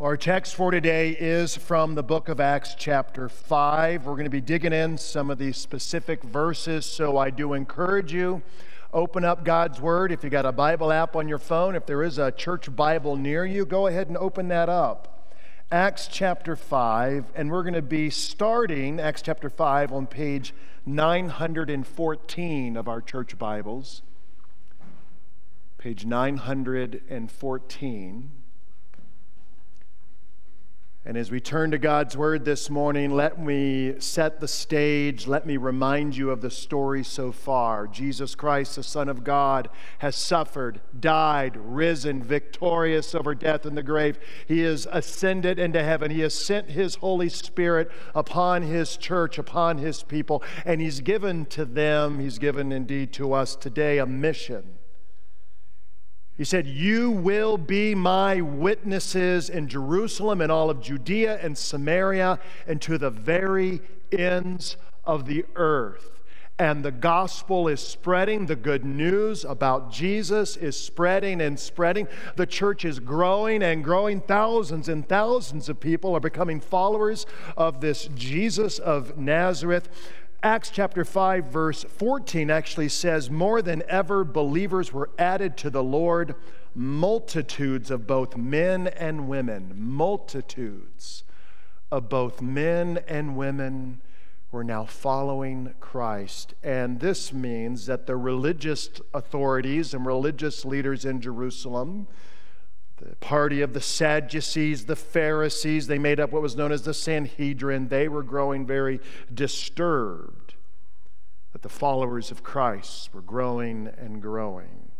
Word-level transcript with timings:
Our 0.00 0.16
text 0.16 0.54
for 0.54 0.70
today 0.70 1.10
is 1.10 1.56
from 1.56 1.96
the 1.96 2.04
book 2.04 2.28
of 2.28 2.38
Acts, 2.38 2.76
chapter 2.78 3.28
5. 3.28 4.06
We're 4.06 4.12
going 4.12 4.26
to 4.26 4.30
be 4.30 4.40
digging 4.40 4.72
in 4.72 4.96
some 4.96 5.28
of 5.28 5.38
these 5.38 5.56
specific 5.56 6.22
verses, 6.22 6.86
so 6.86 7.18
I 7.18 7.30
do 7.30 7.52
encourage 7.52 8.12
you 8.12 8.42
open 8.92 9.24
up 9.24 9.44
God's 9.44 9.80
Word. 9.80 10.12
If 10.12 10.22
you 10.22 10.30
got 10.30 10.46
a 10.46 10.52
Bible 10.52 10.92
app 10.92 11.16
on 11.16 11.26
your 11.26 11.38
phone, 11.38 11.74
if 11.74 11.84
there 11.84 12.04
is 12.04 12.16
a 12.16 12.30
church 12.30 12.76
Bible 12.76 13.16
near 13.16 13.44
you, 13.44 13.66
go 13.66 13.88
ahead 13.88 14.06
and 14.06 14.16
open 14.16 14.46
that 14.48 14.68
up. 14.68 15.34
Acts 15.72 16.06
chapter 16.06 16.54
5, 16.54 17.32
and 17.34 17.50
we're 17.50 17.64
going 17.64 17.74
to 17.74 17.82
be 17.82 18.08
starting 18.08 19.00
Acts 19.00 19.22
chapter 19.22 19.50
5 19.50 19.92
on 19.92 20.06
page 20.06 20.54
914 20.86 22.76
of 22.76 22.86
our 22.86 23.00
church 23.00 23.36
Bibles. 23.36 24.02
Page 25.76 26.06
914. 26.06 28.30
And 31.08 31.16
as 31.16 31.30
we 31.30 31.40
turn 31.40 31.70
to 31.70 31.78
God's 31.78 32.18
Word 32.18 32.44
this 32.44 32.68
morning, 32.68 33.12
let 33.12 33.40
me 33.40 33.98
set 33.98 34.40
the 34.40 34.46
stage. 34.46 35.26
Let 35.26 35.46
me 35.46 35.56
remind 35.56 36.14
you 36.14 36.28
of 36.28 36.42
the 36.42 36.50
story 36.50 37.02
so 37.02 37.32
far. 37.32 37.86
Jesus 37.86 38.34
Christ, 38.34 38.76
the 38.76 38.82
Son 38.82 39.08
of 39.08 39.24
God, 39.24 39.70
has 40.00 40.14
suffered, 40.14 40.82
died, 41.00 41.56
risen, 41.56 42.22
victorious 42.22 43.14
over 43.14 43.34
death 43.34 43.64
and 43.64 43.74
the 43.74 43.82
grave. 43.82 44.18
He 44.46 44.60
is 44.60 44.86
ascended 44.92 45.58
into 45.58 45.82
heaven. 45.82 46.10
He 46.10 46.20
has 46.20 46.34
sent 46.34 46.72
His 46.72 46.96
Holy 46.96 47.30
Spirit 47.30 47.90
upon 48.14 48.60
His 48.60 48.98
church, 48.98 49.38
upon 49.38 49.78
His 49.78 50.02
people, 50.02 50.42
and 50.66 50.78
He's 50.78 51.00
given 51.00 51.46
to 51.46 51.64
them, 51.64 52.18
He's 52.18 52.38
given 52.38 52.70
indeed 52.70 53.14
to 53.14 53.32
us 53.32 53.56
today 53.56 53.96
a 53.96 54.04
mission 54.04 54.74
he 56.38 56.44
said, 56.44 56.66
You 56.68 57.10
will 57.10 57.58
be 57.58 57.96
my 57.96 58.40
witnesses 58.40 59.50
in 59.50 59.66
Jerusalem 59.66 60.40
and 60.40 60.52
all 60.52 60.70
of 60.70 60.80
Judea 60.80 61.38
and 61.42 61.58
Samaria 61.58 62.38
and 62.66 62.80
to 62.82 62.96
the 62.96 63.10
very 63.10 63.80
ends 64.12 64.76
of 65.04 65.26
the 65.26 65.44
earth. 65.56 66.12
And 66.60 66.84
the 66.84 66.92
gospel 66.92 67.68
is 67.68 67.80
spreading. 67.80 68.46
The 68.46 68.56
good 68.56 68.84
news 68.84 69.44
about 69.44 69.92
Jesus 69.92 70.56
is 70.56 70.78
spreading 70.78 71.40
and 71.40 71.58
spreading. 71.58 72.08
The 72.36 72.46
church 72.46 72.84
is 72.84 72.98
growing 72.98 73.62
and 73.62 73.82
growing. 73.82 74.20
Thousands 74.20 74.88
and 74.88 75.08
thousands 75.08 75.68
of 75.68 75.78
people 75.78 76.14
are 76.14 76.20
becoming 76.20 76.60
followers 76.60 77.26
of 77.56 77.80
this 77.80 78.08
Jesus 78.14 78.78
of 78.78 79.18
Nazareth. 79.18 79.88
Acts 80.42 80.70
chapter 80.70 81.04
5, 81.04 81.46
verse 81.46 81.82
14 81.82 82.48
actually 82.48 82.88
says, 82.88 83.28
More 83.28 83.60
than 83.60 83.82
ever, 83.88 84.22
believers 84.22 84.92
were 84.92 85.10
added 85.18 85.56
to 85.56 85.70
the 85.70 85.82
Lord, 85.82 86.36
multitudes 86.76 87.90
of 87.90 88.06
both 88.06 88.36
men 88.36 88.86
and 88.86 89.26
women. 89.26 89.72
Multitudes 89.74 91.24
of 91.90 92.08
both 92.08 92.40
men 92.40 93.00
and 93.08 93.36
women 93.36 94.00
were 94.52 94.62
now 94.62 94.84
following 94.84 95.74
Christ. 95.80 96.54
And 96.62 97.00
this 97.00 97.32
means 97.32 97.86
that 97.86 98.06
the 98.06 98.16
religious 98.16 98.90
authorities 99.12 99.92
and 99.92 100.06
religious 100.06 100.64
leaders 100.64 101.04
in 101.04 101.20
Jerusalem, 101.20 102.06
the 103.00 103.16
party 103.16 103.62
of 103.62 103.72
the 103.72 103.80
Sadducees, 103.80 104.86
the 104.86 104.96
Pharisees, 104.96 105.86
they 105.86 105.98
made 105.98 106.20
up 106.20 106.32
what 106.32 106.42
was 106.42 106.56
known 106.56 106.72
as 106.72 106.82
the 106.82 106.94
Sanhedrin. 106.94 107.88
They 107.88 108.08
were 108.08 108.22
growing 108.22 108.66
very 108.66 109.00
disturbed 109.32 110.54
that 111.52 111.62
the 111.62 111.68
followers 111.68 112.30
of 112.30 112.42
Christ 112.42 113.14
were 113.14 113.22
growing 113.22 113.88
and 113.98 114.20
growing. 114.20 114.90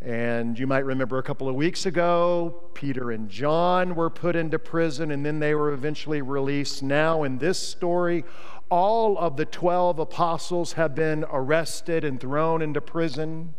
And 0.00 0.58
you 0.58 0.66
might 0.66 0.84
remember 0.84 1.18
a 1.18 1.22
couple 1.22 1.48
of 1.48 1.54
weeks 1.54 1.86
ago, 1.86 2.70
Peter 2.74 3.10
and 3.10 3.30
John 3.30 3.94
were 3.94 4.10
put 4.10 4.36
into 4.36 4.58
prison 4.58 5.10
and 5.10 5.24
then 5.24 5.38
they 5.38 5.54
were 5.54 5.72
eventually 5.72 6.20
released. 6.20 6.82
Now, 6.82 7.22
in 7.22 7.38
this 7.38 7.58
story, 7.58 8.24
all 8.70 9.16
of 9.18 9.36
the 9.36 9.46
12 9.46 9.98
apostles 9.98 10.74
have 10.74 10.94
been 10.94 11.24
arrested 11.30 12.04
and 12.04 12.20
thrown 12.20 12.60
into 12.60 12.80
prison. 12.80 13.54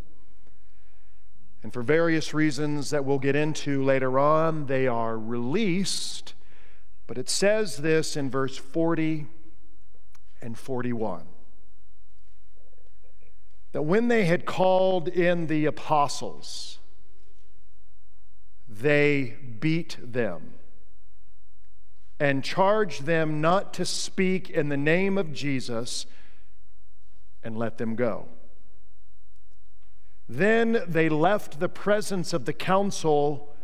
And 1.63 1.73
for 1.73 1.81
various 1.81 2.33
reasons 2.33 2.91
that 2.91 3.03
we'll 3.03 3.19
get 3.19 3.35
into 3.35 3.83
later 3.83 4.19
on, 4.19 4.67
they 4.67 4.87
are 4.87 5.17
released. 5.17 6.33
But 7.07 7.17
it 7.17 7.29
says 7.29 7.77
this 7.77 8.15
in 8.15 8.29
verse 8.29 8.57
40 8.57 9.27
and 10.41 10.57
41 10.57 11.25
that 13.73 13.81
when 13.83 14.07
they 14.07 14.25
had 14.25 14.45
called 14.45 15.07
in 15.07 15.47
the 15.47 15.65
apostles, 15.65 16.79
they 18.67 19.35
beat 19.59 19.97
them 20.01 20.53
and 22.19 22.43
charged 22.43 23.03
them 23.05 23.39
not 23.39 23.73
to 23.75 23.85
speak 23.85 24.49
in 24.49 24.69
the 24.69 24.77
name 24.77 25.17
of 25.17 25.31
Jesus 25.31 26.05
and 27.43 27.57
let 27.57 27.77
them 27.77 27.95
go. 27.95 28.27
Then 30.29 30.83
they 30.87 31.09
left 31.09 31.59
the 31.59 31.69
presence 31.69 32.33
of 32.33 32.45
the 32.45 32.53
council, 32.53 33.55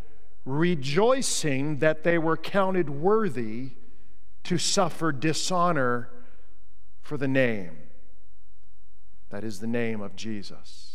rejoicing 0.46 1.80
that 1.80 2.04
they 2.04 2.18
were 2.18 2.38
counted 2.38 2.90
worthy 2.90 3.72
to 4.44 4.58
suffer 4.58 5.12
dishonor 5.12 6.10
for 7.02 7.18
the 7.18 7.28
name. 7.28 7.78
That 9.30 9.44
is 9.44 9.60
the 9.60 9.68
name 9.68 10.00
of 10.02 10.16
Jesus. 10.16 10.90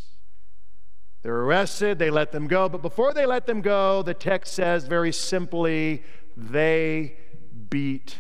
They're 1.23 1.41
arrested, 1.41 1.99
they 1.99 2.11
let 2.11 2.33
them 2.33 2.47
go, 2.47 2.69
but 2.69 2.81
before 2.81 3.12
they 3.12 3.27
let 3.27 3.47
them 3.47 3.61
go, 3.61 4.03
the 4.03 4.15
text 4.15 4.55
says 4.55 4.85
very 4.85 5.12
simply, 5.12 6.05
they 6.37 7.17
beat 7.69 8.19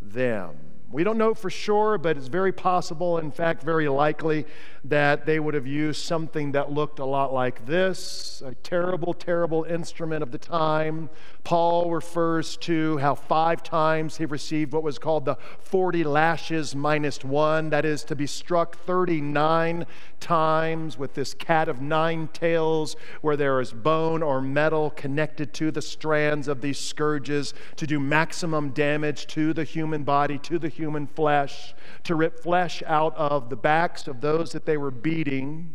them. 0.00 0.71
We 0.92 1.04
don't 1.04 1.16
know 1.16 1.32
for 1.32 1.48
sure, 1.48 1.96
but 1.96 2.18
it's 2.18 2.26
very 2.26 2.52
possible, 2.52 3.16
in 3.16 3.30
fact, 3.30 3.62
very 3.62 3.88
likely, 3.88 4.44
that 4.84 5.24
they 5.24 5.40
would 5.40 5.54
have 5.54 5.66
used 5.66 6.04
something 6.04 6.52
that 6.52 6.70
looked 6.70 6.98
a 6.98 7.04
lot 7.06 7.32
like 7.32 7.64
this 7.64 8.42
a 8.44 8.54
terrible, 8.56 9.14
terrible 9.14 9.64
instrument 9.64 10.22
of 10.22 10.32
the 10.32 10.38
time. 10.38 11.08
Paul 11.44 11.90
refers 11.90 12.58
to 12.58 12.98
how 12.98 13.14
five 13.14 13.62
times 13.62 14.18
he 14.18 14.26
received 14.26 14.74
what 14.74 14.82
was 14.82 14.98
called 14.98 15.24
the 15.24 15.38
40 15.60 16.04
lashes 16.04 16.76
minus 16.76 17.24
one, 17.24 17.70
that 17.70 17.86
is, 17.86 18.04
to 18.04 18.14
be 18.14 18.26
struck 18.26 18.76
39 18.76 19.86
times 20.22 20.96
with 20.96 21.14
this 21.14 21.34
cat 21.34 21.68
of 21.68 21.82
nine 21.82 22.28
tails, 22.32 22.96
where 23.20 23.36
there 23.36 23.60
is 23.60 23.72
bone 23.72 24.22
or 24.22 24.40
metal 24.40 24.88
connected 24.90 25.52
to 25.54 25.70
the 25.70 25.82
strands 25.82 26.48
of 26.48 26.60
these 26.60 26.78
scourges 26.78 27.52
to 27.76 27.86
do 27.86 28.00
maximum 28.00 28.70
damage 28.70 29.26
to 29.26 29.52
the 29.52 29.64
human 29.64 30.04
body, 30.04 30.38
to 30.38 30.58
the 30.58 30.68
human 30.68 31.06
flesh, 31.06 31.74
to 32.04 32.14
rip 32.14 32.40
flesh 32.40 32.82
out 32.86 33.14
of 33.16 33.50
the 33.50 33.56
backs 33.56 34.06
of 34.06 34.20
those 34.20 34.52
that 34.52 34.64
they 34.64 34.76
were 34.76 34.90
beating. 34.90 35.74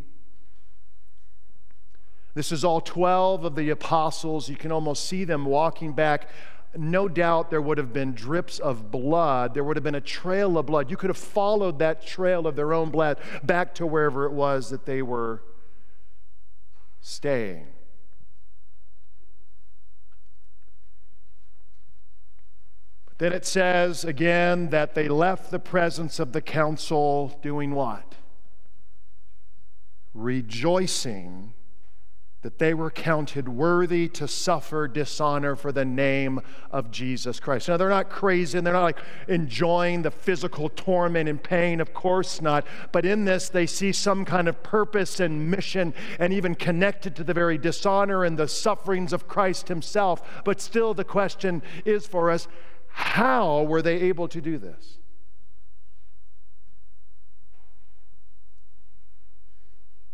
This 2.34 2.50
is 2.50 2.64
all 2.64 2.80
12 2.80 3.44
of 3.44 3.54
the 3.54 3.70
apostles. 3.70 4.48
You 4.48 4.56
can 4.56 4.72
almost 4.72 5.04
see 5.04 5.24
them 5.24 5.44
walking 5.44 5.92
back. 5.92 6.30
No 6.78 7.08
doubt 7.08 7.50
there 7.50 7.60
would 7.60 7.76
have 7.76 7.92
been 7.92 8.14
drips 8.14 8.60
of 8.60 8.92
blood. 8.92 9.52
There 9.52 9.64
would 9.64 9.76
have 9.76 9.82
been 9.82 9.96
a 9.96 10.00
trail 10.00 10.56
of 10.56 10.66
blood. 10.66 10.92
You 10.92 10.96
could 10.96 11.10
have 11.10 11.18
followed 11.18 11.80
that 11.80 12.06
trail 12.06 12.46
of 12.46 12.54
their 12.54 12.72
own 12.72 12.90
blood 12.90 13.18
back 13.42 13.74
to 13.76 13.86
wherever 13.86 14.26
it 14.26 14.32
was 14.32 14.70
that 14.70 14.86
they 14.86 15.02
were 15.02 15.42
staying. 17.00 17.66
But 23.06 23.18
Then 23.18 23.32
it 23.32 23.44
says 23.44 24.04
again 24.04 24.70
that 24.70 24.94
they 24.94 25.08
left 25.08 25.50
the 25.50 25.58
presence 25.58 26.20
of 26.20 26.32
the 26.32 26.40
council 26.40 27.36
doing 27.42 27.74
what? 27.74 28.14
Rejoicing 30.14 31.54
that 32.42 32.58
they 32.58 32.72
were 32.72 32.90
counted 32.90 33.48
worthy 33.48 34.06
to 34.06 34.28
suffer 34.28 34.86
dishonor 34.86 35.56
for 35.56 35.72
the 35.72 35.84
name 35.84 36.40
of 36.70 36.90
Jesus 36.92 37.40
Christ. 37.40 37.68
Now, 37.68 37.76
they're 37.76 37.88
not 37.88 38.10
crazy 38.10 38.56
and 38.56 38.64
they're 38.64 38.74
not 38.74 38.82
like 38.84 39.00
enjoying 39.26 40.02
the 40.02 40.12
physical 40.12 40.68
torment 40.68 41.28
and 41.28 41.42
pain, 41.42 41.80
of 41.80 41.92
course 41.92 42.40
not. 42.40 42.64
But 42.92 43.04
in 43.04 43.24
this, 43.24 43.48
they 43.48 43.66
see 43.66 43.90
some 43.90 44.24
kind 44.24 44.46
of 44.46 44.62
purpose 44.62 45.18
and 45.18 45.50
mission 45.50 45.92
and 46.20 46.32
even 46.32 46.54
connected 46.54 47.16
to 47.16 47.24
the 47.24 47.34
very 47.34 47.58
dishonor 47.58 48.24
and 48.24 48.38
the 48.38 48.46
sufferings 48.46 49.12
of 49.12 49.26
Christ 49.26 49.66
Himself. 49.66 50.22
But 50.44 50.60
still, 50.60 50.94
the 50.94 51.04
question 51.04 51.60
is 51.84 52.06
for 52.06 52.30
us 52.30 52.46
how 52.88 53.62
were 53.62 53.82
they 53.82 53.96
able 54.02 54.28
to 54.28 54.40
do 54.40 54.58
this? 54.58 54.97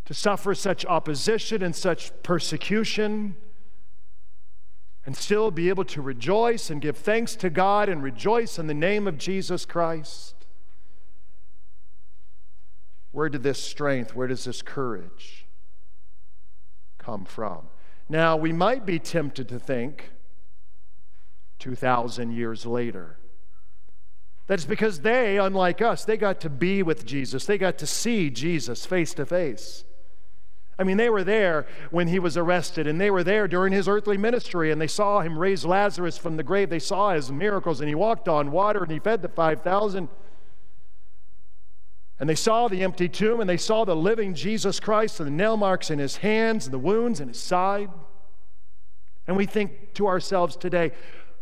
To 0.06 0.14
suffer 0.14 0.54
such 0.54 0.84
opposition 0.84 1.62
and 1.62 1.74
such 1.74 2.12
persecution 2.22 3.36
and 5.06 5.16
still 5.16 5.50
be 5.50 5.68
able 5.68 5.84
to 5.84 6.02
rejoice 6.02 6.70
and 6.70 6.80
give 6.80 6.96
thanks 6.96 7.36
to 7.36 7.50
God 7.50 7.88
and 7.88 8.02
rejoice 8.02 8.58
in 8.58 8.66
the 8.66 8.74
name 8.74 9.06
of 9.06 9.18
Jesus 9.18 9.64
Christ? 9.64 10.34
Where 13.12 13.28
did 13.28 13.42
this 13.42 13.62
strength, 13.62 14.14
where 14.14 14.26
does 14.26 14.44
this 14.44 14.62
courage 14.62 15.46
come 16.98 17.24
from? 17.24 17.68
Now, 18.08 18.36
we 18.36 18.52
might 18.52 18.84
be 18.84 18.98
tempted 18.98 19.48
to 19.48 19.58
think 19.58 20.10
2,000 21.60 22.32
years 22.32 22.66
later. 22.66 23.18
That's 24.46 24.64
because 24.64 25.00
they, 25.00 25.38
unlike 25.38 25.80
us, 25.80 26.04
they 26.04 26.16
got 26.16 26.40
to 26.40 26.50
be 26.50 26.82
with 26.82 27.06
Jesus. 27.06 27.46
They 27.46 27.56
got 27.56 27.78
to 27.78 27.86
see 27.86 28.30
Jesus 28.30 28.84
face 28.84 29.14
to 29.14 29.24
face. 29.24 29.84
I 30.78 30.84
mean, 30.84 30.96
they 30.96 31.10
were 31.10 31.24
there 31.24 31.66
when 31.90 32.08
he 32.08 32.18
was 32.18 32.36
arrested, 32.36 32.86
and 32.86 33.00
they 33.00 33.10
were 33.10 33.22
there 33.22 33.46
during 33.46 33.72
his 33.72 33.86
earthly 33.86 34.16
ministry, 34.16 34.72
and 34.72 34.80
they 34.80 34.88
saw 34.88 35.20
him 35.20 35.38
raise 35.38 35.64
Lazarus 35.64 36.18
from 36.18 36.36
the 36.36 36.42
grave. 36.42 36.68
They 36.68 36.80
saw 36.80 37.12
his 37.12 37.30
miracles, 37.30 37.80
and 37.80 37.88
he 37.88 37.94
walked 37.94 38.28
on 38.28 38.50
water, 38.50 38.82
and 38.82 38.90
he 38.90 38.98
fed 38.98 39.22
the 39.22 39.28
5,000. 39.28 40.08
And 42.18 42.28
they 42.28 42.34
saw 42.34 42.68
the 42.68 42.82
empty 42.82 43.08
tomb, 43.08 43.40
and 43.40 43.48
they 43.48 43.56
saw 43.56 43.84
the 43.84 43.94
living 43.94 44.34
Jesus 44.34 44.80
Christ, 44.80 45.20
and 45.20 45.26
the 45.26 45.32
nail 45.32 45.56
marks 45.56 45.90
in 45.90 45.98
his 45.98 46.16
hands, 46.16 46.66
and 46.66 46.74
the 46.74 46.78
wounds 46.78 47.20
in 47.20 47.28
his 47.28 47.40
side. 47.40 47.90
And 49.26 49.36
we 49.36 49.46
think 49.46 49.94
to 49.94 50.06
ourselves 50.06 50.56
today, 50.56 50.92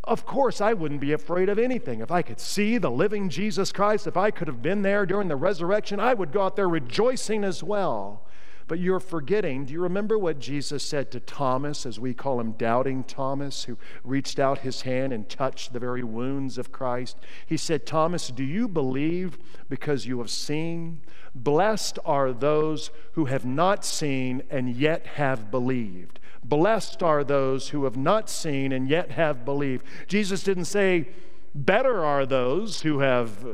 of 0.04 0.26
course, 0.26 0.60
I 0.60 0.72
wouldn't 0.72 1.00
be 1.00 1.12
afraid 1.12 1.48
of 1.48 1.58
anything. 1.58 2.00
If 2.00 2.10
I 2.10 2.22
could 2.22 2.40
see 2.40 2.76
the 2.76 2.90
living 2.90 3.28
Jesus 3.28 3.70
Christ, 3.72 4.06
if 4.06 4.16
I 4.16 4.30
could 4.30 4.48
have 4.48 4.60
been 4.60 4.82
there 4.82 5.06
during 5.06 5.28
the 5.28 5.36
resurrection, 5.36 6.00
I 6.00 6.12
would 6.12 6.32
go 6.32 6.42
out 6.42 6.56
there 6.56 6.68
rejoicing 6.68 7.44
as 7.44 7.62
well. 7.62 8.26
But 8.72 8.80
you're 8.80 9.00
forgetting, 9.00 9.66
do 9.66 9.74
you 9.74 9.82
remember 9.82 10.18
what 10.18 10.38
Jesus 10.38 10.82
said 10.82 11.10
to 11.10 11.20
Thomas, 11.20 11.84
as 11.84 12.00
we 12.00 12.14
call 12.14 12.40
him 12.40 12.52
doubting 12.52 13.04
Thomas, 13.04 13.64
who 13.64 13.76
reached 14.02 14.38
out 14.38 14.60
his 14.60 14.80
hand 14.80 15.12
and 15.12 15.28
touched 15.28 15.74
the 15.74 15.78
very 15.78 16.02
wounds 16.02 16.56
of 16.56 16.72
Christ? 16.72 17.18
He 17.44 17.58
said, 17.58 17.84
Thomas, 17.84 18.28
do 18.28 18.42
you 18.42 18.68
believe 18.68 19.36
because 19.68 20.06
you 20.06 20.20
have 20.20 20.30
seen? 20.30 21.02
Blessed 21.34 21.98
are 22.06 22.32
those 22.32 22.90
who 23.12 23.26
have 23.26 23.44
not 23.44 23.84
seen 23.84 24.42
and 24.48 24.74
yet 24.74 25.06
have 25.06 25.50
believed. 25.50 26.18
Blessed 26.42 27.02
are 27.02 27.22
those 27.22 27.68
who 27.68 27.84
have 27.84 27.98
not 27.98 28.30
seen 28.30 28.72
and 28.72 28.88
yet 28.88 29.10
have 29.10 29.44
believed. 29.44 29.84
Jesus 30.06 30.42
didn't 30.42 30.64
say, 30.64 31.10
Better 31.54 32.02
are 32.02 32.24
those 32.24 32.80
who 32.80 33.00
have 33.00 33.44
uh, 33.44 33.50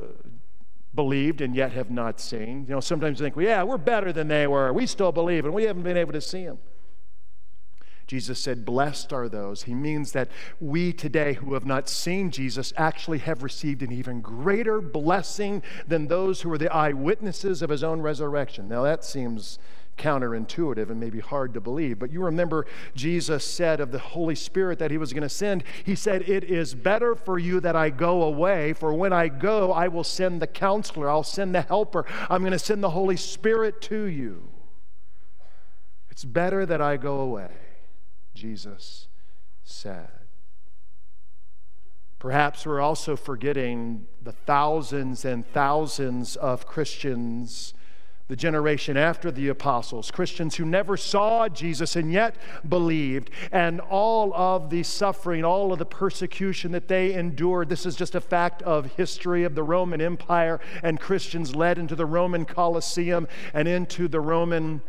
believed 0.99 1.41
and 1.41 1.55
yet 1.55 1.71
have 1.71 1.93
not 1.93 2.19
seen. 2.19 2.67
You 2.69 2.75
know, 2.75 2.81
sometimes 2.81 3.21
you 3.21 3.27
think, 3.27 3.37
well, 3.37 3.47
yeah, 3.47 3.63
we're 3.63 3.79
better 3.79 4.13
than 4.13 4.27
they 4.27 4.49
were. 4.49 4.73
We 4.73 4.85
still 4.85 5.13
believe 5.13 5.45
and 5.45 5.55
we 5.55 5.63
haven't 5.63 5.85
been 5.85 5.97
able 5.97 6.13
to 6.13 6.21
see 6.21 6.45
them. 6.45 6.59
Jesus 8.09 8.41
said, 8.41 8.65
Blessed 8.65 9.13
are 9.13 9.29
those. 9.29 9.63
He 9.63 9.75
means 9.75 10.11
that 10.11 10.29
we 10.59 10.93
today 10.93 11.35
who 11.35 11.55
have 11.55 11.65
not 11.65 11.89
seen 11.89 12.33
Jesus 12.33 12.73
actually 12.77 13.19
have 13.19 13.45
received 13.45 13.85
an 13.85 13.93
even 13.93 14.21
greater 14.21 14.81
blessing 14.81 15.63
than 15.87 16.09
those 16.09 16.41
who 16.41 16.49
were 16.49 16.59
the 16.59 16.73
eyewitnesses 16.73 17.63
of 17.63 17.71
his 17.71 17.85
own 17.85 18.01
resurrection. 18.01 18.67
Now, 18.67 18.83
that 18.83 19.05
seems 19.05 19.61
counterintuitive 19.99 20.91
and 20.91 20.99
maybe 20.99 21.21
hard 21.21 21.53
to 21.55 21.61
believe. 21.61 21.99
But 21.99 22.11
you 22.11 22.23
remember 22.23 22.67
Jesus 22.95 23.45
said 23.45 23.81
of 23.81 23.93
the 23.93 23.99
Holy 23.99 24.35
Spirit 24.35 24.79
that 24.79 24.91
he 24.91 24.99
was 24.99 25.13
going 25.13 25.23
to 25.23 25.29
send, 25.29 25.65
he 25.85 25.95
said, 25.95 26.29
It 26.29 26.45
is 26.45 26.75
better 26.75 27.15
for 27.15 27.39
you 27.39 27.61
that 27.61 27.77
I 27.77 27.91
go 27.91 28.23
away, 28.23 28.73
for 28.73 28.95
when 28.95 29.13
I 29.13 29.29
go, 29.29 29.73
I 29.73 29.89
will 29.89 30.05
send 30.05 30.41
the 30.41 30.47
counselor, 30.47 31.11
I'll 31.11 31.23
send 31.23 31.55
the 31.55 31.63
helper, 31.63 32.07
I'm 32.31 32.41
going 32.41 32.53
to 32.53 32.59
send 32.59 32.83
the 32.83 32.91
Holy 32.91 33.17
Spirit 33.17 33.81
to 33.83 34.05
you. 34.05 34.49
It's 36.11 36.25
better 36.25 36.65
that 36.67 36.81
I 36.81 36.97
go 36.97 37.21
away, 37.21 37.51
Jesus 38.35 39.09
said. 39.63 40.09
Perhaps 42.19 42.67
we're 42.67 42.81
also 42.81 43.15
forgetting 43.15 44.07
the 44.21 44.33
thousands 44.33 45.25
and 45.25 45.47
thousands 45.47 46.35
of 46.35 46.67
Christians 46.67 47.75
the 48.29 48.37
generation 48.37 48.99
after 48.99 49.31
the 49.31 49.49
apostles, 49.49 50.11
Christians 50.11 50.57
who 50.57 50.67
never 50.67 50.99
saw 50.99 51.49
Jesus 51.49 51.97
and 51.97 52.13
yet 52.13 52.37
believed, 52.69 53.31
and 53.51 53.81
all 53.81 54.35
of 54.35 54.69
the 54.69 54.83
suffering, 54.83 55.45
all 55.45 55.73
of 55.73 55.79
the 55.79 55.87
persecution 55.87 56.73
that 56.73 56.89
they 56.89 57.15
endured. 57.15 57.71
This 57.71 57.87
is 57.87 57.97
just 57.97 58.15
a 58.15 58.21
fact 58.21 58.61
of 58.63 58.93
history 58.97 59.45
of 59.45 59.55
the 59.55 59.63
Roman 59.63 60.03
Empire, 60.03 60.61
and 60.83 61.01
Christians 61.01 61.57
led 61.57 61.79
into 61.79 61.97
the 61.97 62.05
Roman 62.05 62.45
Colosseum 62.45 63.27
and 63.55 63.67
into 63.67 64.09
the 64.09 64.21
Roman 64.21 64.83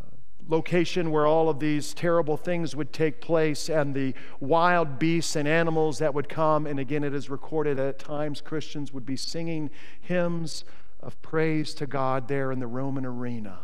uh, 0.00 0.06
location 0.48 1.10
where 1.10 1.26
all 1.26 1.50
of 1.50 1.60
these 1.60 1.92
terrible 1.92 2.38
things 2.38 2.74
would 2.74 2.94
take 2.94 3.20
place 3.20 3.68
and 3.68 3.94
the 3.94 4.14
wild 4.40 4.98
beasts 4.98 5.36
and 5.36 5.46
animals 5.46 5.98
that 5.98 6.14
would 6.14 6.30
come. 6.30 6.66
And 6.66 6.80
again, 6.80 7.04
it 7.04 7.12
is 7.12 7.28
recorded 7.28 7.76
that 7.76 7.86
at 7.88 7.98
times 7.98 8.40
Christians 8.40 8.90
would 8.94 9.04
be 9.04 9.16
singing 9.16 9.68
hymns 10.00 10.64
of 11.02 11.20
praise 11.20 11.74
to 11.74 11.86
God 11.86 12.28
there 12.28 12.50
in 12.52 12.60
the 12.60 12.66
Roman 12.66 13.04
arena. 13.04 13.58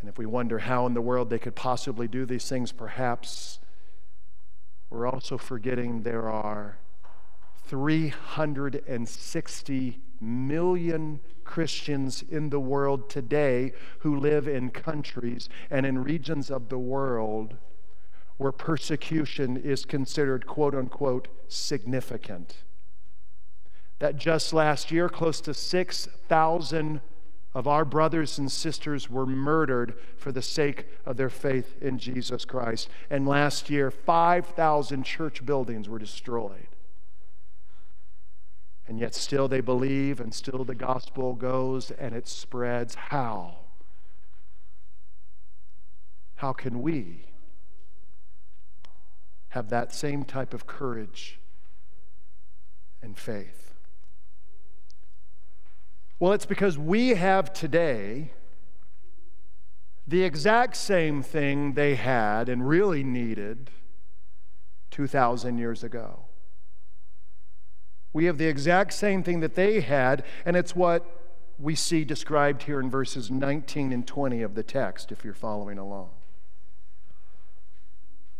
And 0.00 0.08
if 0.08 0.16
we 0.18 0.24
wonder 0.26 0.60
how 0.60 0.86
in 0.86 0.94
the 0.94 1.00
world 1.00 1.30
they 1.30 1.38
could 1.38 1.56
possibly 1.56 2.08
do 2.08 2.26
these 2.26 2.48
things, 2.48 2.72
perhaps 2.72 3.60
we're 4.90 5.06
also 5.06 5.38
forgetting 5.38 6.02
there 6.02 6.28
are 6.28 6.78
360 7.66 10.00
million 10.20 11.20
Christians 11.44 12.22
in 12.22 12.50
the 12.50 12.60
world 12.60 13.08
today 13.08 13.72
who 14.00 14.16
live 14.16 14.46
in 14.46 14.68
countries 14.70 15.48
and 15.70 15.86
in 15.86 16.02
regions 16.02 16.50
of 16.50 16.68
the 16.68 16.78
world 16.78 17.56
where 18.36 18.52
persecution 18.52 19.56
is 19.56 19.84
considered, 19.84 20.46
quote 20.46 20.74
unquote, 20.74 21.28
significant 21.48 22.56
that 24.02 24.16
just 24.16 24.52
last 24.52 24.90
year, 24.90 25.08
close 25.08 25.40
to 25.40 25.54
6,000 25.54 27.00
of 27.54 27.68
our 27.68 27.84
brothers 27.84 28.36
and 28.36 28.50
sisters 28.50 29.08
were 29.08 29.24
murdered 29.24 29.94
for 30.16 30.32
the 30.32 30.42
sake 30.42 30.88
of 31.06 31.16
their 31.16 31.30
faith 31.30 31.80
in 31.80 32.00
Jesus 32.00 32.44
Christ. 32.44 32.88
And 33.10 33.28
last 33.28 33.70
year, 33.70 33.92
5,000 33.92 35.04
church 35.04 35.46
buildings 35.46 35.88
were 35.88 36.00
destroyed. 36.00 36.66
And 38.88 38.98
yet, 38.98 39.14
still 39.14 39.46
they 39.46 39.60
believe, 39.60 40.18
and 40.18 40.34
still 40.34 40.64
the 40.64 40.74
gospel 40.74 41.34
goes 41.34 41.92
and 41.92 42.12
it 42.12 42.26
spreads. 42.26 42.96
How? 42.96 43.58
How 46.34 46.52
can 46.52 46.82
we 46.82 47.26
have 49.50 49.68
that 49.68 49.94
same 49.94 50.24
type 50.24 50.52
of 50.52 50.66
courage 50.66 51.38
and 53.00 53.16
faith? 53.16 53.71
Well, 56.22 56.34
it's 56.34 56.46
because 56.46 56.78
we 56.78 57.16
have 57.16 57.52
today 57.52 58.30
the 60.06 60.22
exact 60.22 60.76
same 60.76 61.20
thing 61.20 61.72
they 61.72 61.96
had 61.96 62.48
and 62.48 62.68
really 62.68 63.02
needed 63.02 63.72
2,000 64.92 65.58
years 65.58 65.82
ago. 65.82 66.26
We 68.12 68.26
have 68.26 68.38
the 68.38 68.46
exact 68.46 68.92
same 68.92 69.24
thing 69.24 69.40
that 69.40 69.56
they 69.56 69.80
had, 69.80 70.22
and 70.44 70.56
it's 70.56 70.76
what 70.76 71.04
we 71.58 71.74
see 71.74 72.04
described 72.04 72.62
here 72.62 72.78
in 72.78 72.88
verses 72.88 73.28
19 73.28 73.92
and 73.92 74.06
20 74.06 74.42
of 74.42 74.54
the 74.54 74.62
text, 74.62 75.10
if 75.10 75.24
you're 75.24 75.34
following 75.34 75.76
along. 75.76 76.10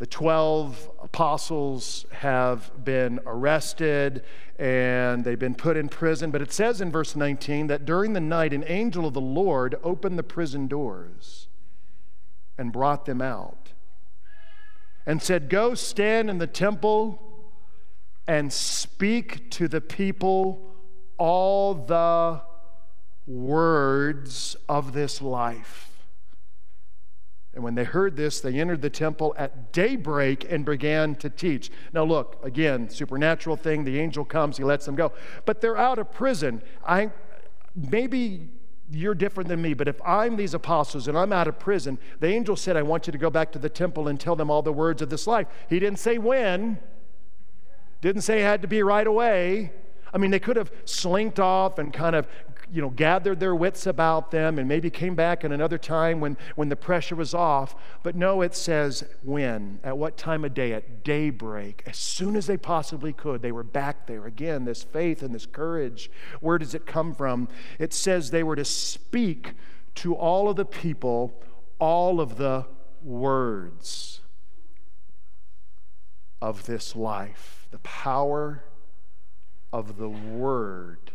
The 0.03 0.09
12 0.09 0.91
apostles 1.01 2.07
have 2.11 2.73
been 2.85 3.21
arrested 3.25 4.25
and 4.59 5.25
they've 5.25 5.39
been 5.39 5.55
put 5.55 5.77
in 5.77 5.89
prison. 5.89 6.33
But 6.33 6.43
it 6.43 6.53
says 6.53 6.81
in 6.81 6.91
verse 6.91 7.15
19 7.15 7.69
that 7.69 7.85
during 7.85 8.13
the 8.13 8.21
night, 8.21 8.53
an 8.53 8.65
angel 8.67 9.07
of 9.07 9.15
the 9.15 9.21
Lord 9.21 9.77
opened 9.85 10.19
the 10.19 10.25
prison 10.25 10.67
doors 10.67 11.47
and 12.59 12.73
brought 12.73 13.05
them 13.05 13.23
out 13.23 13.75
and 15.07 15.23
said, 15.23 15.49
Go 15.49 15.77
stand 15.77 16.29
in 16.29 16.39
the 16.39 16.49
temple 16.49 17.23
and 18.27 18.53
speak 18.53 19.53
to 19.53 19.69
the 19.69 19.81
people 19.81 20.75
all 21.17 21.75
the 21.75 22.41
words 23.25 24.57
of 24.69 24.95
this 24.95 25.23
life. 25.23 25.92
And 27.55 27.63
when 27.63 27.75
they 27.75 27.85
heard 27.85 28.17
this, 28.17 28.41
they 28.41 28.59
entered 28.59 28.81
the 28.81 28.91
temple 28.91 29.35
at 29.37 29.73
daybreak 29.73 30.51
and 30.51 30.65
began 30.65 31.15
to 31.17 31.29
teach. 31.29 31.71
Now, 31.93 32.05
look, 32.05 32.39
again, 32.43 32.89
supernatural 32.89 33.57
thing. 33.57 33.85
The 33.85 34.01
angel 34.01 34.25
comes, 34.25 34.57
he 34.57 34.65
lets 34.65 34.87
them 34.87 34.95
go. 34.95 35.13
But 35.45 35.61
they're 35.61 35.77
out 35.77 35.99
of 35.99 36.11
prison. 36.11 36.63
I, 36.87 37.11
maybe 37.77 38.49
you're 38.91 39.15
different 39.15 39.49
than 39.49 39.61
me, 39.61 39.75
but 39.75 39.87
if 39.87 40.01
I'm 40.03 40.37
these 40.37 40.55
apostles 40.55 41.09
and 41.09 41.17
I'm 41.17 41.33
out 41.33 41.47
of 41.47 41.59
prison, 41.59 41.99
the 42.21 42.29
angel 42.29 42.57
said, 42.57 42.77
I 42.77 42.83
want 42.83 43.07
you 43.07 43.13
to 43.13 43.19
go 43.19 43.31
back 43.31 43.53
to 43.53 43.59
the 43.59 43.69
temple 43.69 44.09
and 44.09 44.19
tell 44.19 44.37
them 44.37 44.51
all 44.51 44.63
the 44.63 44.73
words 44.73 45.03
of 45.03 45.11
this 45.11 45.27
life. 45.27 45.47
He 45.69 45.79
didn't 45.79 45.99
say 45.99 46.19
when, 46.19 46.79
didn't 48.01 48.23
say 48.23 48.41
it 48.41 48.45
had 48.45 48.63
to 48.63 48.69
be 48.69 48.83
right 48.83 49.07
away. 49.07 49.73
I 50.15 50.19
mean, 50.19 50.31
they 50.31 50.39
could 50.39 50.57
have 50.57 50.71
slinked 50.85 51.41
off 51.41 51.79
and 51.79 51.93
kind 51.93 52.15
of 52.15 52.27
you 52.73 52.81
know, 52.81 52.91
gathered 52.91 53.39
their 53.39 53.55
wits 53.55 53.87
about 53.87 54.31
them 54.31 54.59
and 54.59 54.67
maybe 54.67 54.89
came 54.91 55.15
back 55.15 55.45
in 55.45 55.53
another 55.53 55.79
time 55.79 56.21
when, 56.21 56.37
when 56.57 56.69
the 56.69 56.77
pressure 56.77 57.15
was 57.15 57.35
off. 57.35 57.77
But 58.03 58.17
no, 58.17 58.43
it 58.43 58.55
says 58.55 59.05
when, 59.23 59.79
at 59.85 59.99
what 59.99 60.17
time 60.17 60.45
of 60.45 60.55
day? 60.55 60.73
At 60.73 61.05
daybreak. 61.05 61.83
As 61.87 61.99
soon 61.99 62.35
as 62.35 62.47
they 62.47 62.57
possibly 62.57 63.13
could, 63.13 63.43
they 63.43 63.53
were 63.53 63.63
back 63.63 64.07
there. 64.07 64.27
Again, 64.27 64.65
this 64.65 64.83
faith 64.83 65.23
and 65.23 65.35
this 65.35 65.47
courage. 65.47 66.11
Where 66.41 66.59
does 66.59 66.75
it 66.75 66.87
come 66.87 67.15
from? 67.15 67.49
It 67.79 67.93
says 67.93 68.31
they 68.31 68.43
were 68.43 68.57
to 68.57 68.65
speak 68.65 69.53
to 69.97 70.15
all 70.15 70.49
of 70.49 70.57
the 70.57 70.65
people 70.65 71.43
all 71.83 72.21
of 72.21 72.37
the 72.37 72.65
words 73.03 74.21
of 76.41 76.67
this 76.67 76.95
life, 76.95 77.67
the 77.73 77.79
power 77.79 78.63
of 79.73 79.97
the 79.97 80.09
Word 80.09 81.12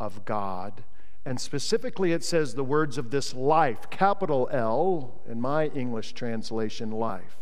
of 0.00 0.24
God. 0.24 0.84
And 1.24 1.40
specifically, 1.40 2.12
it 2.12 2.24
says 2.24 2.54
the 2.54 2.64
words 2.64 2.96
of 2.96 3.10
this 3.10 3.34
life, 3.34 3.90
capital 3.90 4.48
L 4.50 5.20
in 5.28 5.40
my 5.40 5.66
English 5.66 6.12
translation, 6.12 6.90
life. 6.90 7.36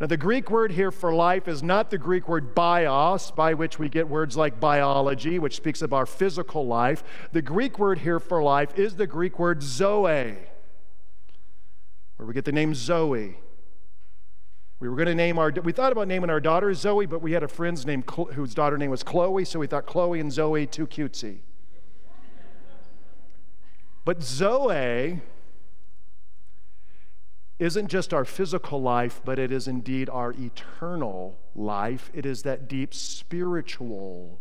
Now, 0.00 0.06
the 0.06 0.16
Greek 0.16 0.48
word 0.48 0.72
here 0.72 0.92
for 0.92 1.12
life 1.12 1.48
is 1.48 1.62
not 1.62 1.90
the 1.90 1.98
Greek 1.98 2.28
word 2.28 2.54
bios, 2.54 3.32
by 3.32 3.54
which 3.54 3.80
we 3.80 3.88
get 3.88 4.08
words 4.08 4.36
like 4.36 4.60
biology, 4.60 5.40
which 5.40 5.56
speaks 5.56 5.82
of 5.82 5.92
our 5.92 6.06
physical 6.06 6.66
life. 6.66 7.02
The 7.32 7.42
Greek 7.42 7.80
word 7.80 7.98
here 7.98 8.20
for 8.20 8.40
life 8.40 8.78
is 8.78 8.94
the 8.94 9.08
Greek 9.08 9.40
word 9.40 9.60
zoe, 9.60 10.36
where 12.16 12.26
we 12.26 12.32
get 12.32 12.44
the 12.44 12.52
name 12.52 12.74
Zoe. 12.74 13.38
We 14.80 14.88
were 14.88 14.94
going 14.94 15.06
to 15.06 15.14
name 15.14 15.38
our, 15.38 15.50
we 15.50 15.72
thought 15.72 15.90
about 15.90 16.06
naming 16.06 16.30
our 16.30 16.40
daughter 16.40 16.72
Zoe, 16.72 17.06
but 17.06 17.20
we 17.20 17.32
had 17.32 17.42
a 17.42 17.48
friend's 17.48 17.84
name 17.84 18.04
whose 18.34 18.54
daughter 18.54 18.78
name 18.78 18.90
was 18.90 19.02
Chloe, 19.02 19.44
so 19.44 19.58
we 19.58 19.66
thought 19.66 19.86
Chloe 19.86 20.20
and 20.20 20.32
Zoe 20.32 20.66
too 20.66 20.86
cutesy. 20.86 21.38
But 24.04 24.22
Zoe 24.22 25.20
isn't 27.58 27.88
just 27.88 28.14
our 28.14 28.24
physical 28.24 28.80
life, 28.80 29.20
but 29.24 29.38
it 29.38 29.50
is 29.50 29.66
indeed 29.66 30.08
our 30.08 30.32
eternal 30.32 31.38
life. 31.56 32.10
It 32.14 32.24
is 32.24 32.42
that 32.44 32.68
deep 32.68 32.94
spiritual 32.94 34.40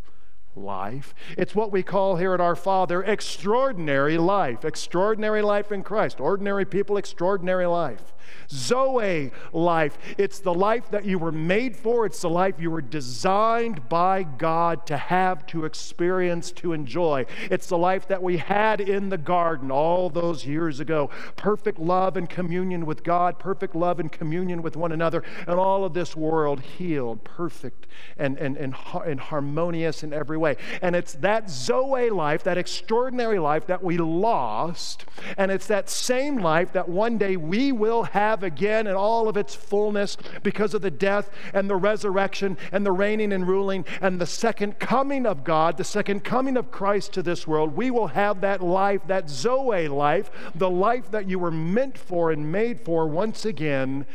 life. 0.57 1.13
It's 1.37 1.55
what 1.55 1.71
we 1.71 1.83
call 1.83 2.15
here 2.15 2.33
at 2.33 2.41
Our 2.41 2.55
Father 2.55 3.03
extraordinary 3.03 4.17
life. 4.17 4.65
Extraordinary 4.65 5.41
life 5.41 5.71
in 5.71 5.83
Christ. 5.83 6.19
Ordinary 6.19 6.65
people, 6.65 6.97
extraordinary 6.97 7.65
life. 7.65 8.13
Zoe 8.49 9.31
life. 9.51 9.97
It's 10.17 10.39
the 10.39 10.53
life 10.53 10.89
that 10.91 11.05
you 11.05 11.19
were 11.19 11.31
made 11.31 11.75
for, 11.75 12.05
it's 12.05 12.21
the 12.21 12.29
life 12.29 12.55
you 12.59 12.71
were 12.71 12.81
designed 12.81 13.89
by 13.89 14.23
God 14.23 14.85
to 14.87 14.97
have, 14.97 15.45
to 15.47 15.65
experience, 15.65 16.51
to 16.53 16.73
enjoy. 16.73 17.25
It's 17.51 17.67
the 17.67 17.77
life 17.77 18.07
that 18.07 18.23
we 18.23 18.37
had 18.37 18.81
in 18.81 19.09
the 19.09 19.17
garden 19.17 19.71
all 19.71 20.09
those 20.09 20.45
years 20.45 20.79
ago. 20.79 21.09
Perfect 21.35 21.79
love 21.79 22.17
and 22.17 22.29
communion 22.29 22.85
with 22.85 23.03
God, 23.03 23.39
perfect 23.39 23.75
love 23.75 23.99
and 23.99 24.11
communion 24.11 24.61
with 24.61 24.75
one 24.75 24.91
another, 24.91 25.23
and 25.47 25.59
all 25.59 25.83
of 25.83 25.93
this 25.93 26.15
world 26.15 26.61
healed, 26.61 27.23
perfect, 27.23 27.87
and, 28.17 28.37
and, 28.37 28.57
and, 28.57 28.75
and 29.05 29.19
harmonious 29.19 30.03
in 30.03 30.13
every 30.13 30.37
way. 30.37 30.46
And 30.81 30.95
it's 30.95 31.13
that 31.15 31.49
Zoe 31.49 32.09
life, 32.09 32.43
that 32.43 32.57
extraordinary 32.57 33.39
life 33.39 33.67
that 33.67 33.83
we 33.83 33.97
lost, 33.97 35.05
and 35.37 35.51
it's 35.51 35.67
that 35.67 35.89
same 35.89 36.37
life 36.37 36.71
that 36.73 36.87
one 36.87 37.17
day 37.17 37.37
we 37.37 37.71
will 37.71 38.03
have 38.03 38.43
again 38.43 38.87
in 38.87 38.95
all 38.95 39.27
of 39.27 39.37
its 39.37 39.55
fullness 39.55 40.17
because 40.43 40.73
of 40.73 40.81
the 40.81 40.91
death 40.91 41.29
and 41.53 41.69
the 41.69 41.75
resurrection 41.75 42.57
and 42.71 42.85
the 42.85 42.91
reigning 42.91 43.33
and 43.33 43.47
ruling 43.47 43.85
and 44.01 44.19
the 44.19 44.25
second 44.25 44.79
coming 44.79 45.25
of 45.25 45.43
God, 45.43 45.77
the 45.77 45.83
second 45.83 46.23
coming 46.23 46.57
of 46.57 46.71
Christ 46.71 47.13
to 47.13 47.23
this 47.23 47.47
world. 47.47 47.75
We 47.75 47.91
will 47.91 48.07
have 48.07 48.41
that 48.41 48.61
life, 48.61 49.01
that 49.07 49.29
Zoe 49.29 49.87
life, 49.87 50.29
the 50.55 50.69
life 50.69 51.11
that 51.11 51.27
you 51.27 51.39
were 51.39 51.51
meant 51.51 51.97
for 51.97 52.31
and 52.31 52.51
made 52.51 52.81
for 52.81 53.07
once 53.07 53.45
again. 53.45 54.05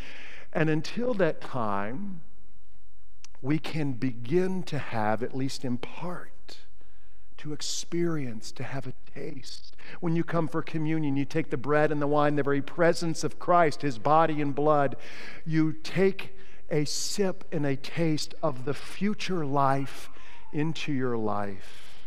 And 0.53 0.69
until 0.69 1.15
that 1.15 1.41
time, 1.41 2.21
we 3.43 3.59
can 3.59 3.93
begin 3.93 4.63
to 4.63 4.79
have, 4.79 5.23
at 5.23 5.37
least 5.37 5.65
in 5.65 5.77
part, 5.77 6.59
to 7.39 7.53
experience, 7.53 8.53
to 8.53 8.63
have 8.63 8.87
a 8.87 8.95
taste. 9.13 9.75
When 9.99 10.15
you 10.15 10.23
come 10.23 10.47
for 10.47 10.63
communion, 10.63 11.17
you 11.17 11.25
take 11.25 11.51
the 11.51 11.57
bread 11.57 11.91
and 11.91 12.01
the 12.01 12.07
wine, 12.07 12.37
the 12.37 12.45
very 12.45 12.63
presence 12.63 13.25
of 13.25 13.41
Christ, 13.41 13.83
his 13.83 13.99
body 13.99 14.41
and 14.41 14.55
blood. 14.55 14.95
You 15.45 15.73
take 15.73 16.37
a 16.71 16.85
sip 16.85 17.45
and 17.51 17.67
a 17.67 17.75
taste 17.75 18.33
of 18.45 18.65
the 18.65 18.75
future 18.75 19.45
life 19.45 20.09
into 20.53 20.93
your 20.93 21.17
life 21.19 22.07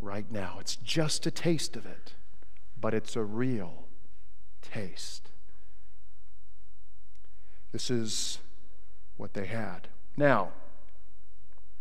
right 0.00 0.30
now. 0.32 0.56
It's 0.58 0.74
just 0.74 1.26
a 1.26 1.30
taste 1.30 1.76
of 1.76 1.86
it, 1.86 2.14
but 2.78 2.92
it's 2.92 3.14
a 3.14 3.22
real 3.22 3.84
taste. 4.62 5.28
This 7.70 7.88
is 7.88 8.38
what 9.22 9.34
they 9.34 9.46
had. 9.46 9.86
Now, 10.16 10.50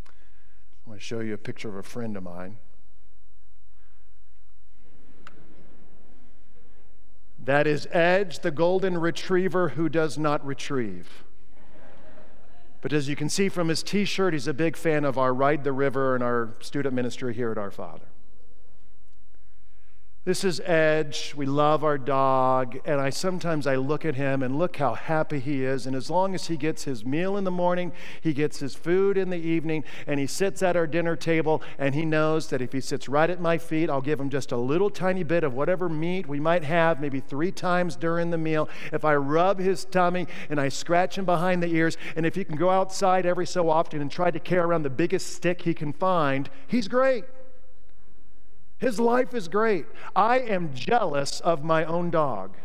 I 0.08 0.90
want 0.90 1.02
to 1.02 1.06
show 1.06 1.22
you 1.22 1.34
a 1.34 1.40
picture 1.40 1.68
of 1.68 1.76
a 1.76 1.82
friend 1.82 2.16
of 2.16 2.22
mine. 2.22 2.58
That 7.44 7.66
is 7.66 7.88
Edge, 7.92 8.42
the 8.42 8.52
golden 8.52 9.00
retriever 9.00 9.70
who 9.70 9.90
does 9.90 10.20
not 10.20 10.46
retrieve. 10.46 11.24
But 12.82 12.94
as 12.94 13.10
you 13.10 13.16
can 13.16 13.28
see 13.28 13.50
from 13.50 13.70
his 13.70 13.82
t 13.82 14.06
shirt, 14.06 14.34
he's 14.34 14.48
a 14.48 14.54
big 14.54 14.78
fan 14.78 15.04
of 15.04 15.18
our 15.18 15.34
Ride 15.34 15.64
the 15.64 15.74
River 15.74 16.14
and 16.14 16.24
our 16.24 16.54
student 16.60 16.94
ministry 16.94 17.34
here 17.34 17.52
at 17.52 17.58
Our 17.58 17.72
Father. 17.72 18.11
This 20.24 20.44
is 20.44 20.60
Edge. 20.60 21.34
We 21.36 21.48
love 21.48 21.84
our 21.84 21.98
dog, 21.98 22.80
and 22.86 23.02
I 23.02 23.10
sometimes 23.10 23.66
I 23.66 23.78
look 23.78 24.06
at 24.06 24.14
him 24.14 24.44
and 24.44 24.56
look 24.56 24.76
how 24.78 24.94
happy 24.94 25.40
he 25.40 25.64
is. 25.64 25.88
And 25.88 25.96
as 25.96 26.12
long 26.12 26.36
as 26.36 26.46
he 26.46 26.58
gets 26.58 26.84
his 26.84 27.04
meal 27.04 27.38
in 27.38 27.44
the 27.44 27.50
morning, 27.50 27.92
he 28.22 28.32
gets 28.32 28.60
his 28.60 28.76
food 28.76 29.18
in 29.18 29.32
the 29.32 29.40
evening, 29.40 29.84
and 30.06 30.20
he 30.20 30.28
sits 30.28 30.62
at 30.62 30.76
our 30.76 30.86
dinner 30.86 31.16
table, 31.16 31.64
and 31.80 31.96
he 31.96 32.06
knows 32.06 32.50
that 32.50 32.62
if 32.62 32.72
he 32.72 32.82
sits 32.82 33.10
right 33.10 33.32
at 33.32 33.42
my 33.42 33.58
feet, 33.58 33.90
I'll 33.90 34.00
give 34.00 34.20
him 34.20 34.30
just 34.30 34.52
a 34.52 34.58
little 34.58 34.92
tiny 34.92 35.24
bit 35.24 35.44
of 35.44 35.56
whatever 35.56 35.90
meat 35.90 36.28
we 36.28 36.40
might 36.40 36.66
have, 36.66 37.02
maybe 37.02 37.20
three 37.20 37.52
times 37.52 37.96
during 37.96 38.30
the 38.30 38.38
meal. 38.38 38.70
If 38.94 39.04
I 39.04 39.16
rub 39.16 39.58
his 39.58 39.86
tummy 39.86 40.28
and 40.52 40.62
I 40.62 40.70
scratch 40.70 41.18
him 41.18 41.26
behind 41.26 41.64
the 41.64 41.74
ears, 41.74 41.98
and 42.16 42.28
if 42.28 42.36
he 42.36 42.44
can 42.44 42.58
go 42.58 42.70
outside 42.70 43.26
every 43.26 43.48
so 43.48 43.72
often 43.72 44.02
and 44.02 44.12
try 44.12 44.30
to 44.30 44.40
carry 44.40 44.62
around 44.62 44.84
the 44.84 44.92
biggest 44.92 45.34
stick 45.34 45.64
he 45.64 45.74
can 45.74 45.92
find, 45.92 46.48
he's 46.68 46.88
great. 46.88 47.24
His 48.82 49.00
life 49.00 49.36
is 49.36 49.48
great. 49.48 49.86
I 50.16 50.40
am 50.40 50.74
jealous 50.74 51.40
of 51.40 51.64
my 51.64 51.86
own 51.86 52.10
dog 52.10 52.58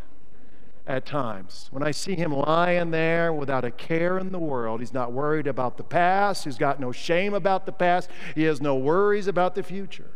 at 0.87 1.05
times. 1.05 1.67
When 1.69 1.83
I 1.83 1.91
see 1.91 2.15
him 2.15 2.31
lying 2.31 2.89
there 2.89 3.31
without 3.31 3.63
a 3.63 3.69
care 3.69 4.17
in 4.17 4.31
the 4.31 4.39
world, 4.39 4.79
he's 4.79 4.95
not 4.95 5.13
worried 5.13 5.45
about 5.45 5.77
the 5.77 5.83
past, 5.83 6.43
he's 6.43 6.57
got 6.57 6.79
no 6.79 6.91
shame 6.91 7.35
about 7.35 7.67
the 7.67 7.71
past, 7.71 8.09
he 8.33 8.43
has 8.45 8.59
no 8.59 8.75
worries 8.75 9.27
about 9.27 9.53
the 9.53 9.61
future. 9.61 10.09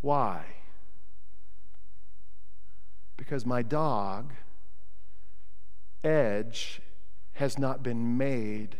Why? 0.00 0.46
Because 3.18 3.44
my 3.44 3.60
dog, 3.60 4.32
Edge, 6.02 6.80
has 7.34 7.58
not 7.58 7.82
been 7.82 8.16
made 8.16 8.76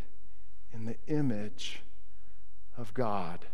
in 0.73 0.87
the 0.87 0.97
image 1.07 1.83
of 2.79 2.95
God. 2.95 3.45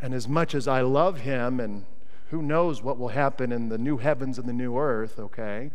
And 0.00 0.14
as 0.14 0.28
much 0.28 0.54
as 0.54 0.68
I 0.68 0.80
love 0.80 1.20
him, 1.20 1.60
and 1.60 1.84
who 2.30 2.42
knows 2.42 2.82
what 2.82 2.98
will 2.98 3.08
happen 3.08 3.52
in 3.52 3.68
the 3.68 3.78
new 3.78 3.96
heavens 3.96 4.38
and 4.38 4.48
the 4.48 4.52
new 4.52 4.78
earth, 4.78 5.18
okay? 5.18 5.70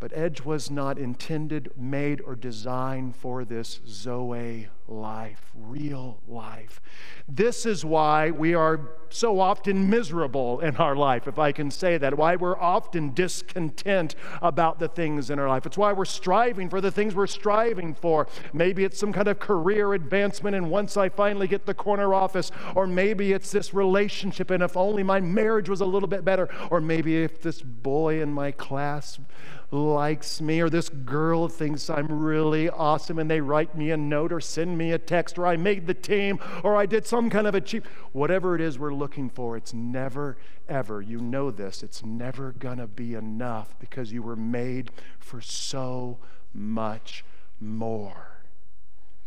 But 0.00 0.12
Edge 0.14 0.40
was 0.40 0.70
not 0.70 0.98
intended, 0.98 1.70
made, 1.76 2.22
or 2.22 2.34
designed 2.34 3.16
for 3.16 3.44
this 3.44 3.80
Zoe 3.86 4.68
life, 4.88 5.52
real 5.54 6.20
life. 6.26 6.80
This 7.28 7.66
is 7.66 7.84
why 7.84 8.30
we 8.30 8.54
are 8.54 8.80
so 9.10 9.38
often 9.40 9.90
miserable 9.90 10.60
in 10.60 10.76
our 10.76 10.96
life, 10.96 11.28
if 11.28 11.38
I 11.38 11.52
can 11.52 11.70
say 11.70 11.98
that. 11.98 12.16
Why 12.16 12.36
we're 12.36 12.58
often 12.58 13.12
discontent 13.12 14.14
about 14.40 14.78
the 14.78 14.88
things 14.88 15.28
in 15.28 15.38
our 15.38 15.48
life. 15.48 15.66
It's 15.66 15.76
why 15.76 15.92
we're 15.92 16.06
striving 16.06 16.70
for 16.70 16.80
the 16.80 16.90
things 16.90 17.14
we're 17.14 17.26
striving 17.26 17.94
for. 17.94 18.26
Maybe 18.54 18.84
it's 18.84 18.98
some 18.98 19.12
kind 19.12 19.28
of 19.28 19.38
career 19.38 19.92
advancement, 19.92 20.56
and 20.56 20.70
once 20.70 20.96
I 20.96 21.10
finally 21.10 21.46
get 21.46 21.66
the 21.66 21.74
corner 21.74 22.14
office, 22.14 22.50
or 22.74 22.86
maybe 22.86 23.32
it's 23.32 23.52
this 23.52 23.74
relationship, 23.74 24.50
and 24.50 24.62
if 24.62 24.78
only 24.78 25.02
my 25.02 25.20
marriage 25.20 25.68
was 25.68 25.82
a 25.82 25.86
little 25.86 26.08
bit 26.08 26.24
better, 26.24 26.48
or 26.70 26.80
maybe 26.80 27.22
if 27.22 27.42
this 27.42 27.60
boy 27.60 28.22
in 28.22 28.32
my 28.32 28.50
class 28.50 29.20
likes 29.70 30.40
me, 30.40 30.60
or 30.60 30.68
this 30.68 30.88
girl 30.88 31.48
thinks 31.48 31.88
I'm 31.88 32.08
really 32.08 32.68
awesome 32.68 33.18
and 33.18 33.30
they 33.30 33.40
write 33.40 33.76
me 33.76 33.90
a 33.90 33.96
note 33.96 34.32
or 34.32 34.40
send 34.40 34.76
me 34.76 34.92
a 34.92 34.98
text, 34.98 35.38
or 35.38 35.46
I 35.46 35.56
made 35.56 35.86
the 35.86 35.94
team, 35.94 36.38
or 36.64 36.76
I 36.76 36.86
did 36.86 37.06
some 37.06 37.30
kind 37.30 37.46
of 37.46 37.54
achievement. 37.54 37.94
Whatever 38.12 38.54
it 38.54 38.60
is 38.60 38.78
we're 38.78 38.94
looking 38.94 39.30
for, 39.30 39.56
it's 39.56 39.72
never, 39.72 40.36
ever, 40.68 41.00
you 41.00 41.18
know 41.18 41.50
this, 41.50 41.82
it's 41.82 42.04
never 42.04 42.52
gonna 42.52 42.86
be 42.86 43.14
enough 43.14 43.78
because 43.78 44.12
you 44.12 44.22
were 44.22 44.36
made 44.36 44.90
for 45.18 45.40
so 45.40 46.18
much 46.52 47.24
more. 47.60 48.38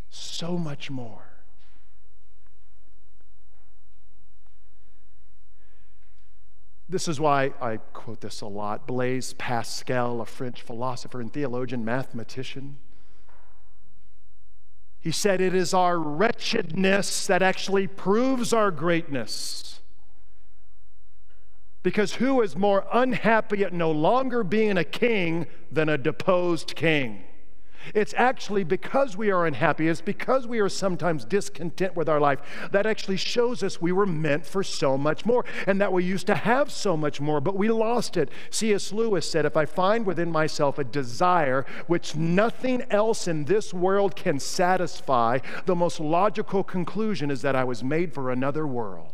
So 0.09 0.57
much 0.57 0.91
more. 0.91 1.32
This 6.89 7.07
is 7.07 7.19
why 7.19 7.53
I 7.61 7.77
quote 7.77 8.21
this 8.21 8.41
a 8.41 8.45
lot. 8.45 8.85
Blaise 8.85 9.33
Pascal, 9.33 10.21
a 10.21 10.25
French 10.25 10.61
philosopher 10.61 11.21
and 11.21 11.31
theologian, 11.31 11.85
mathematician, 11.85 12.77
he 14.99 15.11
said, 15.11 15.41
It 15.41 15.53
is 15.53 15.73
our 15.73 15.99
wretchedness 15.99 17.27
that 17.27 17.41
actually 17.41 17.87
proves 17.87 18.53
our 18.53 18.71
greatness. 18.71 19.81
Because 21.83 22.15
who 22.15 22.41
is 22.41 22.55
more 22.55 22.87
unhappy 22.93 23.65
at 23.65 23.73
no 23.73 23.91
longer 23.91 24.45
being 24.45 24.77
a 24.77 24.85
king 24.85 25.45
than 25.69 25.89
a 25.89 25.97
deposed 25.97 26.75
king? 26.75 27.25
It's 27.93 28.13
actually 28.17 28.63
because 28.63 29.17
we 29.17 29.31
are 29.31 29.45
unhappy, 29.45 29.87
it's 29.87 30.01
because 30.01 30.47
we 30.47 30.59
are 30.59 30.69
sometimes 30.69 31.25
discontent 31.25 31.95
with 31.95 32.09
our 32.09 32.19
life 32.19 32.39
that 32.71 32.85
actually 32.85 33.17
shows 33.17 33.63
us 33.63 33.81
we 33.81 33.91
were 33.91 34.05
meant 34.05 34.45
for 34.45 34.63
so 34.63 34.97
much 34.97 35.25
more 35.25 35.45
and 35.67 35.79
that 35.81 35.93
we 35.93 36.03
used 36.03 36.27
to 36.27 36.35
have 36.35 36.71
so 36.71 36.95
much 36.95 37.19
more, 37.19 37.41
but 37.41 37.55
we 37.55 37.69
lost 37.69 38.17
it. 38.17 38.29
C.S. 38.49 38.91
Lewis 38.91 39.29
said, 39.29 39.45
If 39.45 39.57
I 39.57 39.65
find 39.65 40.05
within 40.05 40.31
myself 40.31 40.77
a 40.79 40.83
desire 40.83 41.65
which 41.87 42.15
nothing 42.15 42.83
else 42.89 43.27
in 43.27 43.45
this 43.45 43.73
world 43.73 44.15
can 44.15 44.39
satisfy, 44.39 45.39
the 45.65 45.75
most 45.75 45.99
logical 45.99 46.63
conclusion 46.63 47.31
is 47.31 47.41
that 47.41 47.55
I 47.55 47.63
was 47.63 47.83
made 47.83 48.13
for 48.13 48.31
another 48.31 48.65
world. 48.67 49.13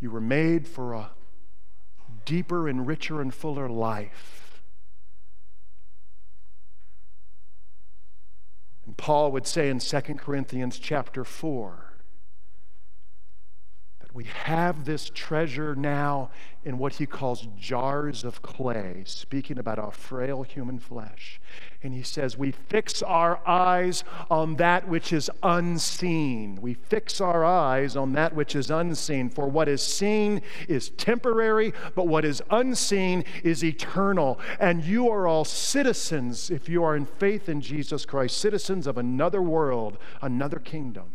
You 0.00 0.10
were 0.10 0.20
made 0.20 0.68
for 0.68 0.92
a 0.92 1.10
deeper 2.24 2.68
and 2.68 2.86
richer 2.86 3.20
and 3.20 3.32
fuller 3.32 3.68
life. 3.68 4.43
And 8.86 8.96
Paul 8.96 9.32
would 9.32 9.46
say 9.46 9.68
in 9.68 9.78
2 9.78 10.00
Corinthians 10.14 10.78
chapter 10.78 11.24
4 11.24 11.83
we 14.14 14.24
have 14.44 14.84
this 14.84 15.10
treasure 15.12 15.74
now 15.74 16.30
in 16.64 16.78
what 16.78 16.94
he 16.94 17.04
calls 17.04 17.48
jars 17.58 18.22
of 18.22 18.42
clay, 18.42 19.02
speaking 19.06 19.58
about 19.58 19.80
our 19.80 19.90
frail 19.90 20.44
human 20.44 20.78
flesh. 20.78 21.40
And 21.82 21.92
he 21.92 22.02
says, 22.02 22.38
We 22.38 22.52
fix 22.52 23.02
our 23.02 23.40
eyes 23.44 24.04
on 24.30 24.54
that 24.56 24.86
which 24.86 25.12
is 25.12 25.28
unseen. 25.42 26.60
We 26.62 26.74
fix 26.74 27.20
our 27.20 27.44
eyes 27.44 27.96
on 27.96 28.12
that 28.12 28.36
which 28.36 28.54
is 28.54 28.70
unseen. 28.70 29.30
For 29.30 29.48
what 29.48 29.68
is 29.68 29.82
seen 29.82 30.42
is 30.68 30.90
temporary, 30.90 31.74
but 31.96 32.06
what 32.06 32.24
is 32.24 32.40
unseen 32.50 33.24
is 33.42 33.64
eternal. 33.64 34.38
And 34.60 34.84
you 34.84 35.10
are 35.10 35.26
all 35.26 35.44
citizens, 35.44 36.50
if 36.52 36.68
you 36.68 36.84
are 36.84 36.94
in 36.94 37.06
faith 37.06 37.48
in 37.48 37.60
Jesus 37.60 38.06
Christ, 38.06 38.38
citizens 38.38 38.86
of 38.86 38.96
another 38.96 39.42
world, 39.42 39.98
another 40.22 40.60
kingdom 40.60 41.10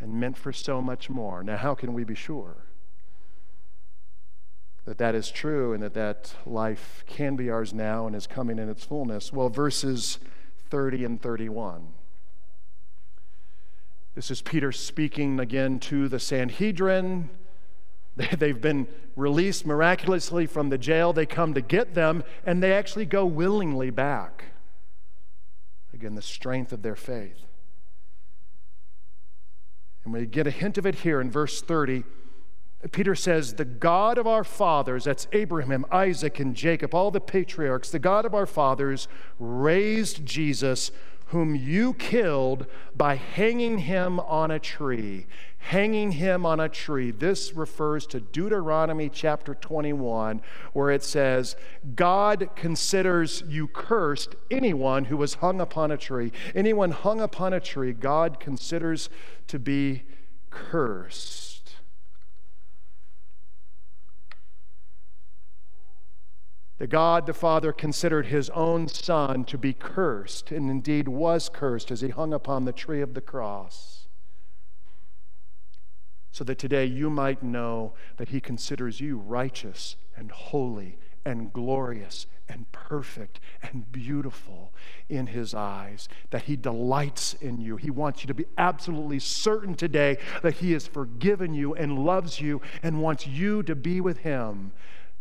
and 0.00 0.14
meant 0.14 0.36
for 0.36 0.52
so 0.52 0.82
much 0.82 1.08
more. 1.08 1.42
Now, 1.42 1.56
how 1.56 1.74
can 1.74 1.92
we 1.94 2.04
be 2.04 2.14
sure 2.14 2.56
that 4.84 4.98
that 4.98 5.14
is 5.14 5.30
true 5.30 5.72
and 5.72 5.82
that 5.82 5.94
that 5.94 6.34
life 6.44 7.04
can 7.06 7.34
be 7.34 7.50
ours 7.50 7.72
now 7.74 8.06
and 8.06 8.14
is 8.14 8.26
coming 8.26 8.58
in 8.58 8.68
its 8.68 8.84
fullness? 8.84 9.32
Well, 9.32 9.48
verses 9.48 10.18
30 10.70 11.04
and 11.04 11.22
31. 11.22 11.88
This 14.14 14.30
is 14.30 14.40
Peter 14.40 14.72
speaking 14.72 15.38
again 15.40 15.78
to 15.80 16.08
the 16.08 16.18
Sanhedrin. 16.18 17.28
They've 18.16 18.60
been 18.60 18.88
released 19.14 19.66
miraculously 19.66 20.46
from 20.46 20.70
the 20.70 20.78
jail. 20.78 21.12
They 21.12 21.26
come 21.26 21.54
to 21.54 21.60
get 21.60 21.94
them, 21.94 22.24
and 22.44 22.62
they 22.62 22.72
actually 22.72 23.06
go 23.06 23.26
willingly 23.26 23.90
back. 23.90 24.44
Again, 25.92 26.14
the 26.14 26.22
strength 26.22 26.72
of 26.72 26.82
their 26.82 26.96
faith. 26.96 27.45
And 30.06 30.14
we 30.14 30.24
get 30.24 30.46
a 30.46 30.52
hint 30.52 30.78
of 30.78 30.86
it 30.86 30.94
here 30.94 31.20
in 31.20 31.32
verse 31.32 31.60
30. 31.60 32.04
Peter 32.92 33.16
says, 33.16 33.54
The 33.54 33.64
God 33.64 34.18
of 34.18 34.26
our 34.28 34.44
fathers, 34.44 35.02
that's 35.02 35.26
Abraham, 35.32 35.84
Isaac, 35.90 36.38
and 36.38 36.54
Jacob, 36.54 36.94
all 36.94 37.10
the 37.10 37.20
patriarchs, 37.20 37.90
the 37.90 37.98
God 37.98 38.24
of 38.24 38.32
our 38.32 38.46
fathers 38.46 39.08
raised 39.40 40.24
Jesus 40.24 40.92
whom 41.30 41.56
you 41.56 41.92
killed 41.94 42.66
by 42.94 43.16
hanging 43.16 43.78
him 43.78 44.20
on 44.20 44.52
a 44.52 44.60
tree. 44.60 45.26
Hanging 45.70 46.12
him 46.12 46.46
on 46.46 46.60
a 46.60 46.68
tree. 46.68 47.10
This 47.10 47.52
refers 47.54 48.06
to 48.06 48.20
Deuteronomy 48.20 49.08
chapter 49.08 49.52
21, 49.52 50.40
where 50.72 50.92
it 50.92 51.02
says, 51.02 51.56
God 51.96 52.50
considers 52.54 53.42
you 53.48 53.66
cursed 53.66 54.36
anyone 54.48 55.06
who 55.06 55.16
was 55.16 55.34
hung 55.34 55.60
upon 55.60 55.90
a 55.90 55.96
tree. 55.96 56.30
Anyone 56.54 56.92
hung 56.92 57.20
upon 57.20 57.52
a 57.52 57.58
tree, 57.58 57.92
God 57.92 58.38
considers 58.38 59.10
to 59.48 59.58
be 59.58 60.04
cursed. 60.50 61.74
The 66.78 66.86
God 66.86 67.26
the 67.26 67.34
Father 67.34 67.72
considered 67.72 68.26
his 68.26 68.50
own 68.50 68.86
Son 68.86 69.44
to 69.46 69.58
be 69.58 69.72
cursed, 69.72 70.52
and 70.52 70.70
indeed 70.70 71.08
was 71.08 71.48
cursed 71.48 71.90
as 71.90 72.02
he 72.02 72.10
hung 72.10 72.32
upon 72.32 72.66
the 72.66 72.72
tree 72.72 73.00
of 73.00 73.14
the 73.14 73.20
cross, 73.20 74.05
so 76.36 76.44
that 76.44 76.58
today 76.58 76.84
you 76.84 77.08
might 77.08 77.42
know 77.42 77.94
that 78.18 78.28
he 78.28 78.42
considers 78.42 79.00
you 79.00 79.16
righteous 79.16 79.96
and 80.14 80.30
holy 80.30 80.98
and 81.24 81.50
glorious 81.50 82.26
and 82.46 82.70
perfect 82.72 83.40
and 83.62 83.90
beautiful 83.90 84.70
in 85.08 85.28
his 85.28 85.54
eyes, 85.54 86.10
that 86.28 86.42
he 86.42 86.54
delights 86.54 87.32
in 87.32 87.58
you. 87.58 87.78
He 87.78 87.88
wants 87.88 88.22
you 88.22 88.26
to 88.26 88.34
be 88.34 88.44
absolutely 88.58 89.18
certain 89.18 89.74
today 89.74 90.18
that 90.42 90.56
he 90.56 90.72
has 90.72 90.86
forgiven 90.86 91.54
you 91.54 91.74
and 91.74 92.04
loves 92.04 92.38
you 92.38 92.60
and 92.82 93.00
wants 93.00 93.26
you 93.26 93.62
to 93.62 93.74
be 93.74 94.02
with 94.02 94.18
him 94.18 94.72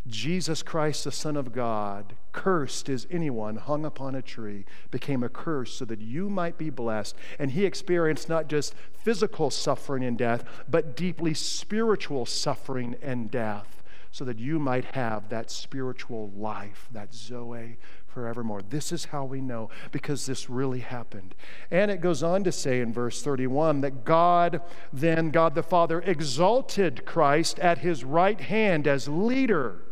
Jesus 0.08 0.62
Christ, 0.62 1.04
the 1.04 1.12
Son 1.12 1.36
of 1.36 1.52
God, 1.52 2.14
cursed 2.32 2.90
is 2.90 3.08
anyone 3.10 3.56
hung 3.56 3.86
upon 3.86 4.14
a 4.14 4.22
tree, 4.22 4.66
became 4.92 5.24
a 5.24 5.30
curse 5.30 5.74
so 5.74 5.86
that 5.86 6.00
you 6.00 6.30
might 6.30 6.60
be 6.60 6.70
blessed. 6.70 7.16
And 7.40 7.52
he 7.52 7.66
experienced 7.66 8.30
not 8.30 8.48
just 8.48 8.76
physical 8.94 9.50
suffering 9.50 10.04
and 10.04 10.18
death, 10.18 10.44
but 10.70 10.96
deeply 10.96 11.34
spiritual 11.34 12.28
suffering 12.28 12.96
and 13.02 13.32
death, 13.32 13.82
so 14.12 14.24
that 14.26 14.38
you 14.38 14.60
might 14.60 14.86
have 14.86 15.30
that 15.30 15.50
spiritual 15.50 16.32
life, 16.36 16.88
that 16.92 17.14
Zoe 17.14 17.78
forevermore. 18.06 18.62
This 18.62 18.92
is 18.92 19.06
how 19.06 19.26
we 19.26 19.42
know 19.42 19.72
because 19.92 20.28
this 20.28 20.50
really 20.52 20.82
happened. 20.82 21.34
And 21.72 21.90
it 21.90 22.00
goes 22.00 22.22
on 22.22 22.44
to 22.44 22.52
say 22.52 22.80
in 22.80 22.94
verse 22.94 23.24
31 23.24 23.82
that 23.82 24.06
God, 24.06 24.62
then, 24.94 25.32
God 25.32 25.56
the 25.56 25.64
Father, 25.64 26.00
exalted 26.02 27.06
Christ 27.06 27.58
at 27.60 27.80
his 27.80 28.04
right 28.04 28.40
hand 28.40 28.88
as 28.88 29.08
leader 29.08 29.85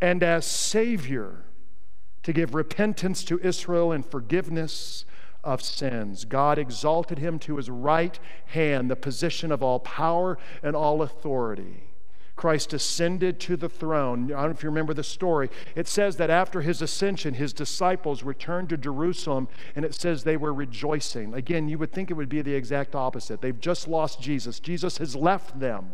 and 0.00 0.22
as 0.22 0.46
Savior 0.46 1.44
to 2.22 2.32
give 2.32 2.54
repentance 2.54 3.24
to 3.24 3.40
Israel 3.40 3.92
and 3.92 4.04
forgiveness 4.04 5.04
of 5.44 5.62
sins. 5.62 6.24
God 6.24 6.58
exalted 6.58 7.18
him 7.18 7.38
to 7.40 7.56
his 7.56 7.70
right 7.70 8.18
hand, 8.46 8.90
the 8.90 8.96
position 8.96 9.50
of 9.50 9.62
all 9.62 9.80
power 9.80 10.36
and 10.62 10.76
all 10.76 11.02
authority. 11.02 11.84
Christ 12.36 12.72
ascended 12.72 13.40
to 13.40 13.56
the 13.56 13.68
throne. 13.68 14.24
I 14.26 14.42
don't 14.42 14.44
know 14.44 14.50
if 14.50 14.62
you 14.62 14.68
remember 14.68 14.94
the 14.94 15.02
story. 15.02 15.50
It 15.74 15.88
says 15.88 16.16
that 16.16 16.30
after 16.30 16.60
his 16.60 16.80
ascension, 16.80 17.34
his 17.34 17.52
disciples 17.52 18.22
returned 18.22 18.68
to 18.68 18.76
Jerusalem, 18.76 19.48
and 19.74 19.84
it 19.84 19.94
says 19.94 20.22
they 20.22 20.36
were 20.36 20.54
rejoicing. 20.54 21.34
Again, 21.34 21.68
you 21.68 21.78
would 21.78 21.92
think 21.92 22.10
it 22.10 22.14
would 22.14 22.28
be 22.28 22.42
the 22.42 22.54
exact 22.54 22.94
opposite. 22.94 23.40
They've 23.40 23.58
just 23.58 23.88
lost 23.88 24.20
Jesus, 24.20 24.60
Jesus 24.60 24.98
has 24.98 25.16
left 25.16 25.58
them. 25.58 25.90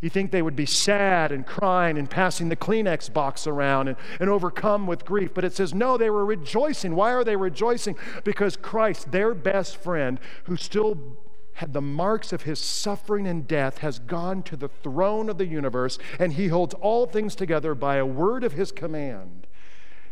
You 0.00 0.08
think 0.08 0.30
they 0.30 0.40
would 0.40 0.56
be 0.56 0.66
sad 0.66 1.30
and 1.30 1.46
crying 1.46 1.98
and 1.98 2.08
passing 2.08 2.48
the 2.48 2.56
Kleenex 2.56 3.12
box 3.12 3.46
around 3.46 3.88
and, 3.88 3.98
and 4.18 4.30
overcome 4.30 4.86
with 4.86 5.04
grief. 5.04 5.34
But 5.34 5.44
it 5.44 5.52
says, 5.52 5.74
no, 5.74 5.98
they 5.98 6.08
were 6.08 6.24
rejoicing. 6.24 6.94
Why 6.94 7.12
are 7.12 7.24
they 7.24 7.36
rejoicing? 7.36 7.96
Because 8.24 8.56
Christ, 8.56 9.12
their 9.12 9.34
best 9.34 9.76
friend, 9.76 10.18
who 10.44 10.56
still 10.56 11.18
had 11.54 11.74
the 11.74 11.82
marks 11.82 12.32
of 12.32 12.42
his 12.42 12.58
suffering 12.58 13.26
and 13.26 13.46
death, 13.46 13.78
has 13.78 13.98
gone 13.98 14.42
to 14.44 14.56
the 14.56 14.68
throne 14.68 15.28
of 15.28 15.36
the 15.36 15.46
universe, 15.46 15.98
and 16.18 16.32
he 16.32 16.48
holds 16.48 16.72
all 16.74 17.04
things 17.04 17.34
together 17.34 17.74
by 17.74 17.96
a 17.96 18.06
word 18.06 18.42
of 18.42 18.52
his 18.52 18.72
command. 18.72 19.46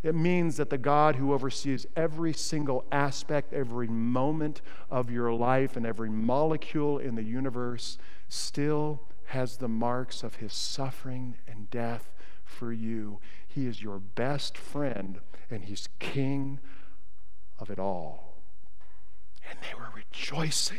It 0.02 0.14
means 0.14 0.58
that 0.58 0.68
the 0.68 0.76
God 0.76 1.16
who 1.16 1.32
oversees 1.32 1.86
every 1.96 2.34
single 2.34 2.84
aspect, 2.92 3.54
every 3.54 3.88
moment 3.88 4.60
of 4.90 5.10
your 5.10 5.32
life, 5.32 5.76
and 5.76 5.86
every 5.86 6.10
molecule 6.10 6.98
in 6.98 7.14
the 7.14 7.22
universe 7.22 7.96
still 8.28 9.00
has 9.28 9.58
the 9.58 9.68
marks 9.68 10.22
of 10.22 10.36
his 10.36 10.54
suffering 10.54 11.36
and 11.46 11.70
death 11.70 12.10
for 12.44 12.72
you. 12.72 13.20
He 13.46 13.66
is 13.66 13.82
your 13.82 13.98
best 13.98 14.56
friend, 14.56 15.20
and 15.50 15.64
he's 15.64 15.88
king 15.98 16.60
of 17.58 17.68
it 17.68 17.78
all. 17.78 18.42
And 19.48 19.58
they 19.60 19.74
were 19.78 19.90
rejoicing. 19.94 20.78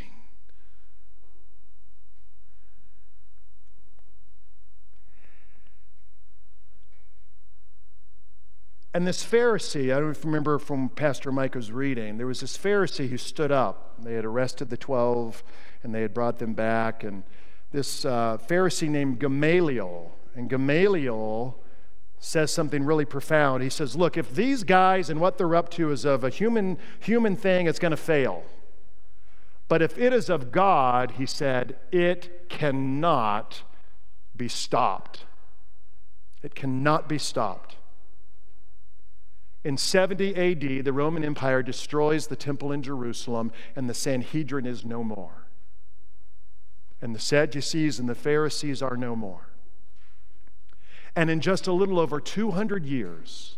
And 8.91 9.05
this 9.05 9.23
Pharisee, 9.23 9.95
I 9.95 9.99
don't 9.99 10.25
remember 10.25 10.57
from 10.57 10.89
Pastor 10.89 11.31
Micah's 11.31 11.71
reading, 11.71 12.17
there 12.17 12.25
was 12.25 12.39
this 12.39 12.57
Pharisee 12.57 13.09
who 13.09 13.17
stood 13.17 13.51
up. 13.51 14.03
They 14.03 14.15
had 14.15 14.25
arrested 14.25 14.71
the 14.71 14.77
12 14.77 15.43
and 15.83 15.93
they 15.93 16.01
had 16.01 16.15
brought 16.15 16.39
them 16.39 16.53
back. 16.53 17.03
And 17.03 17.23
this 17.71 18.05
uh, 18.05 18.38
Pharisee 18.47 18.89
named 18.89 19.19
Gamaliel. 19.19 20.12
And 20.36 20.49
Gamaliel 20.49 21.58
says 22.19 22.51
something 22.51 22.84
really 22.84 23.05
profound. 23.05 23.63
He 23.63 23.69
says, 23.69 23.95
Look, 23.95 24.17
if 24.17 24.34
these 24.34 24.63
guys 24.63 25.10
and 25.10 25.19
what 25.19 25.38
they're 25.38 25.55
up 25.55 25.69
to 25.71 25.91
is 25.91 26.05
of 26.05 26.23
a 26.23 26.29
human, 26.29 26.77
human 26.99 27.36
thing, 27.36 27.67
it's 27.67 27.79
going 27.79 27.91
to 27.91 27.97
fail. 27.97 28.43
But 29.69 29.84
if 29.84 29.97
it 29.97 30.12
is 30.12 30.29
of 30.29 30.51
God, 30.51 31.12
he 31.12 31.25
said, 31.27 31.77
it 31.91 32.49
cannot 32.49 33.62
be 34.36 34.47
stopped. 34.47 35.25
It 36.41 36.55
cannot 36.55 37.08
be 37.08 37.19
stopped. 37.19 37.75
In 39.63 39.77
70 39.77 40.36
AD, 40.36 40.86
the 40.86 40.93
Roman 40.93 41.23
Empire 41.23 41.62
destroys 41.62 42.27
the 42.27 42.36
temple 42.36 42.71
in 42.71 42.82
Jerusalem, 42.82 43.51
and 43.75 43.88
the 43.88 43.93
Sanhedrin 43.93 44.65
is 44.65 44.84
no 44.84 45.03
more. 45.03 45.48
And 47.01 47.15
the 47.15 47.19
Sadducees 47.19 47.99
and 47.99 48.09
the 48.09 48.15
Pharisees 48.15 48.81
are 48.81 48.97
no 48.97 49.15
more. 49.15 49.49
And 51.15 51.29
in 51.29 51.41
just 51.41 51.67
a 51.67 51.71
little 51.71 51.99
over 51.99 52.19
200 52.19 52.85
years, 52.85 53.57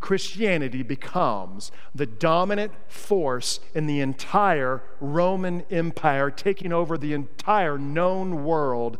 Christianity 0.00 0.82
becomes 0.82 1.70
the 1.94 2.06
dominant 2.06 2.72
force 2.88 3.60
in 3.74 3.86
the 3.86 4.00
entire 4.00 4.82
Roman 4.98 5.62
Empire, 5.70 6.30
taking 6.30 6.72
over 6.72 6.96
the 6.96 7.12
entire 7.12 7.78
known 7.78 8.44
world 8.44 8.98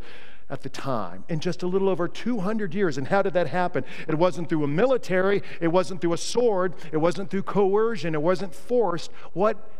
at 0.51 0.63
the 0.63 0.69
time 0.69 1.25
in 1.29 1.41
just 1.41 1.63
a 1.63 1.67
little 1.67 1.89
over 1.89 2.07
200 2.07 2.75
years. 2.75 2.99
And 2.99 3.09
how 3.09 3.23
did 3.23 3.33
that 3.35 3.47
happen? 3.47 3.85
It 4.09 4.17
wasn't 4.17 4.49
through 4.49 4.65
a 4.65 4.69
military, 4.69 5.43
it 5.61 5.69
wasn't 5.69 6.01
through 6.01 6.13
a 6.13 6.19
sword, 6.19 6.75
it 6.93 6.99
wasn't 6.99 7.31
through 7.31 7.45
coercion, 7.45 8.15
it 8.15 8.23
wasn't 8.23 8.55
forced. 8.55 9.11
What 9.33 9.71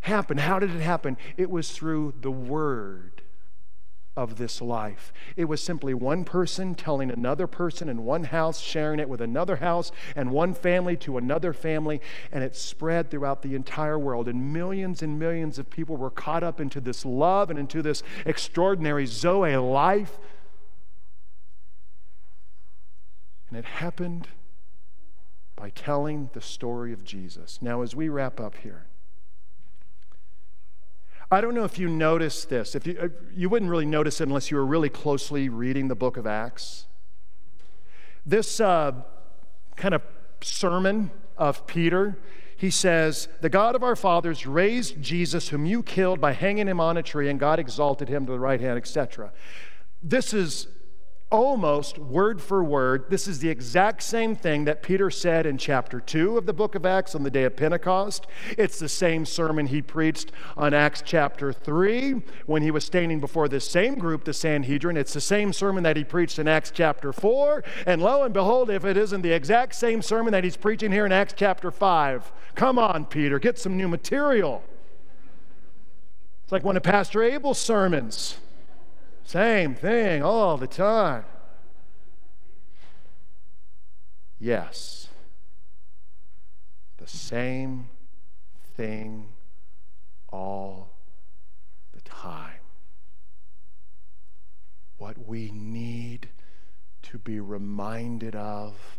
happened? 0.00 0.40
How 0.40 0.58
did 0.58 0.74
it 0.74 0.80
happen? 0.80 1.16
It 1.36 1.50
was 1.50 1.70
through 1.70 2.14
the 2.20 2.30
word 2.30 3.11
of 4.16 4.36
this 4.36 4.60
life. 4.60 5.12
It 5.36 5.46
was 5.46 5.62
simply 5.62 5.94
one 5.94 6.24
person 6.24 6.74
telling 6.74 7.10
another 7.10 7.46
person 7.46 7.88
in 7.88 8.04
one 8.04 8.24
house, 8.24 8.60
sharing 8.60 9.00
it 9.00 9.08
with 9.08 9.20
another 9.20 9.56
house, 9.56 9.90
and 10.14 10.30
one 10.30 10.52
family 10.54 10.96
to 10.98 11.16
another 11.16 11.52
family, 11.52 12.00
and 12.30 12.44
it 12.44 12.54
spread 12.54 13.10
throughout 13.10 13.42
the 13.42 13.54
entire 13.54 13.98
world. 13.98 14.28
And 14.28 14.52
millions 14.52 15.02
and 15.02 15.18
millions 15.18 15.58
of 15.58 15.70
people 15.70 15.96
were 15.96 16.10
caught 16.10 16.42
up 16.42 16.60
into 16.60 16.80
this 16.80 17.04
love 17.06 17.48
and 17.48 17.58
into 17.58 17.80
this 17.80 18.02
extraordinary 18.26 19.06
Zoe 19.06 19.56
life. 19.56 20.18
And 23.48 23.58
it 23.58 23.64
happened 23.64 24.28
by 25.56 25.70
telling 25.70 26.28
the 26.32 26.40
story 26.40 26.92
of 26.92 27.04
Jesus. 27.04 27.60
Now, 27.62 27.82
as 27.82 27.94
we 27.94 28.08
wrap 28.08 28.40
up 28.40 28.56
here, 28.56 28.86
I 31.32 31.40
don't 31.40 31.54
know 31.54 31.64
if 31.64 31.78
you 31.78 31.88
noticed 31.88 32.50
this. 32.50 32.74
If 32.74 32.86
you, 32.86 32.98
uh, 33.00 33.08
you 33.34 33.48
wouldn't 33.48 33.70
really 33.70 33.86
notice 33.86 34.20
it 34.20 34.28
unless 34.28 34.50
you 34.50 34.58
were 34.58 34.66
really 34.66 34.90
closely 34.90 35.48
reading 35.48 35.88
the 35.88 35.94
book 35.94 36.18
of 36.18 36.26
Acts. 36.26 36.84
This 38.26 38.60
uh, 38.60 38.92
kind 39.74 39.94
of 39.94 40.02
sermon 40.42 41.10
of 41.38 41.66
Peter, 41.66 42.18
he 42.54 42.68
says, 42.68 43.28
The 43.40 43.48
God 43.48 43.74
of 43.74 43.82
our 43.82 43.96
fathers 43.96 44.46
raised 44.46 45.00
Jesus, 45.00 45.48
whom 45.48 45.64
you 45.64 45.82
killed 45.82 46.20
by 46.20 46.32
hanging 46.32 46.68
him 46.68 46.80
on 46.80 46.98
a 46.98 47.02
tree, 47.02 47.30
and 47.30 47.40
God 47.40 47.58
exalted 47.58 48.10
him 48.10 48.26
to 48.26 48.32
the 48.32 48.38
right 48.38 48.60
hand, 48.60 48.76
etc. 48.76 49.32
This 50.02 50.34
is 50.34 50.68
almost 51.32 51.98
word 51.98 52.40
for 52.42 52.62
word, 52.62 53.06
this 53.08 53.26
is 53.26 53.38
the 53.38 53.48
exact 53.48 54.02
same 54.02 54.36
thing 54.36 54.66
that 54.66 54.82
Peter 54.82 55.10
said 55.10 55.46
in 55.46 55.56
chapter 55.56 55.98
2 55.98 56.36
of 56.36 56.44
the 56.44 56.52
book 56.52 56.74
of 56.74 56.84
Acts 56.84 57.14
on 57.14 57.22
the 57.22 57.30
day 57.30 57.44
of 57.44 57.56
Pentecost. 57.56 58.26
It's 58.58 58.78
the 58.78 58.88
same 58.88 59.24
sermon 59.24 59.66
he 59.66 59.80
preached 59.80 60.30
on 60.56 60.74
Acts 60.74 61.02
chapter 61.04 61.52
3 61.52 62.22
when 62.44 62.62
he 62.62 62.70
was 62.70 62.84
standing 62.84 63.18
before 63.18 63.48
this 63.48 63.68
same 63.68 63.94
group, 63.94 64.24
the 64.24 64.34
Sanhedrin. 64.34 64.98
It's 64.98 65.14
the 65.14 65.20
same 65.20 65.54
sermon 65.54 65.82
that 65.84 65.96
he 65.96 66.04
preached 66.04 66.38
in 66.38 66.46
Acts 66.46 66.70
chapter 66.70 67.12
4. 67.12 67.64
And 67.86 68.02
lo 68.02 68.22
and 68.22 68.34
behold, 68.34 68.68
if 68.68 68.84
it 68.84 68.98
isn't 68.98 69.22
the 69.22 69.32
exact 69.32 69.74
same 69.74 70.02
sermon 70.02 70.32
that 70.32 70.44
he's 70.44 70.58
preaching 70.58 70.92
here 70.92 71.06
in 71.06 71.12
Acts 71.12 71.34
chapter 71.34 71.70
5, 71.70 72.30
come 72.54 72.78
on, 72.78 73.06
Peter, 73.06 73.38
get 73.38 73.58
some 73.58 73.78
new 73.78 73.88
material. 73.88 74.62
It's 76.44 76.52
like 76.52 76.62
one 76.62 76.76
of 76.76 76.82
Pastor 76.82 77.22
Abel's 77.22 77.58
sermons. 77.58 78.36
Same 79.24 79.74
thing 79.74 80.22
all 80.22 80.56
the 80.56 80.66
time. 80.66 81.24
Yes, 84.38 85.08
the 86.98 87.06
same 87.06 87.88
thing 88.76 89.28
all 90.32 90.90
the 91.92 92.00
time. 92.00 92.60
What 94.98 95.26
we 95.26 95.50
need 95.52 96.30
to 97.02 97.18
be 97.18 97.38
reminded 97.40 98.34
of 98.34 98.98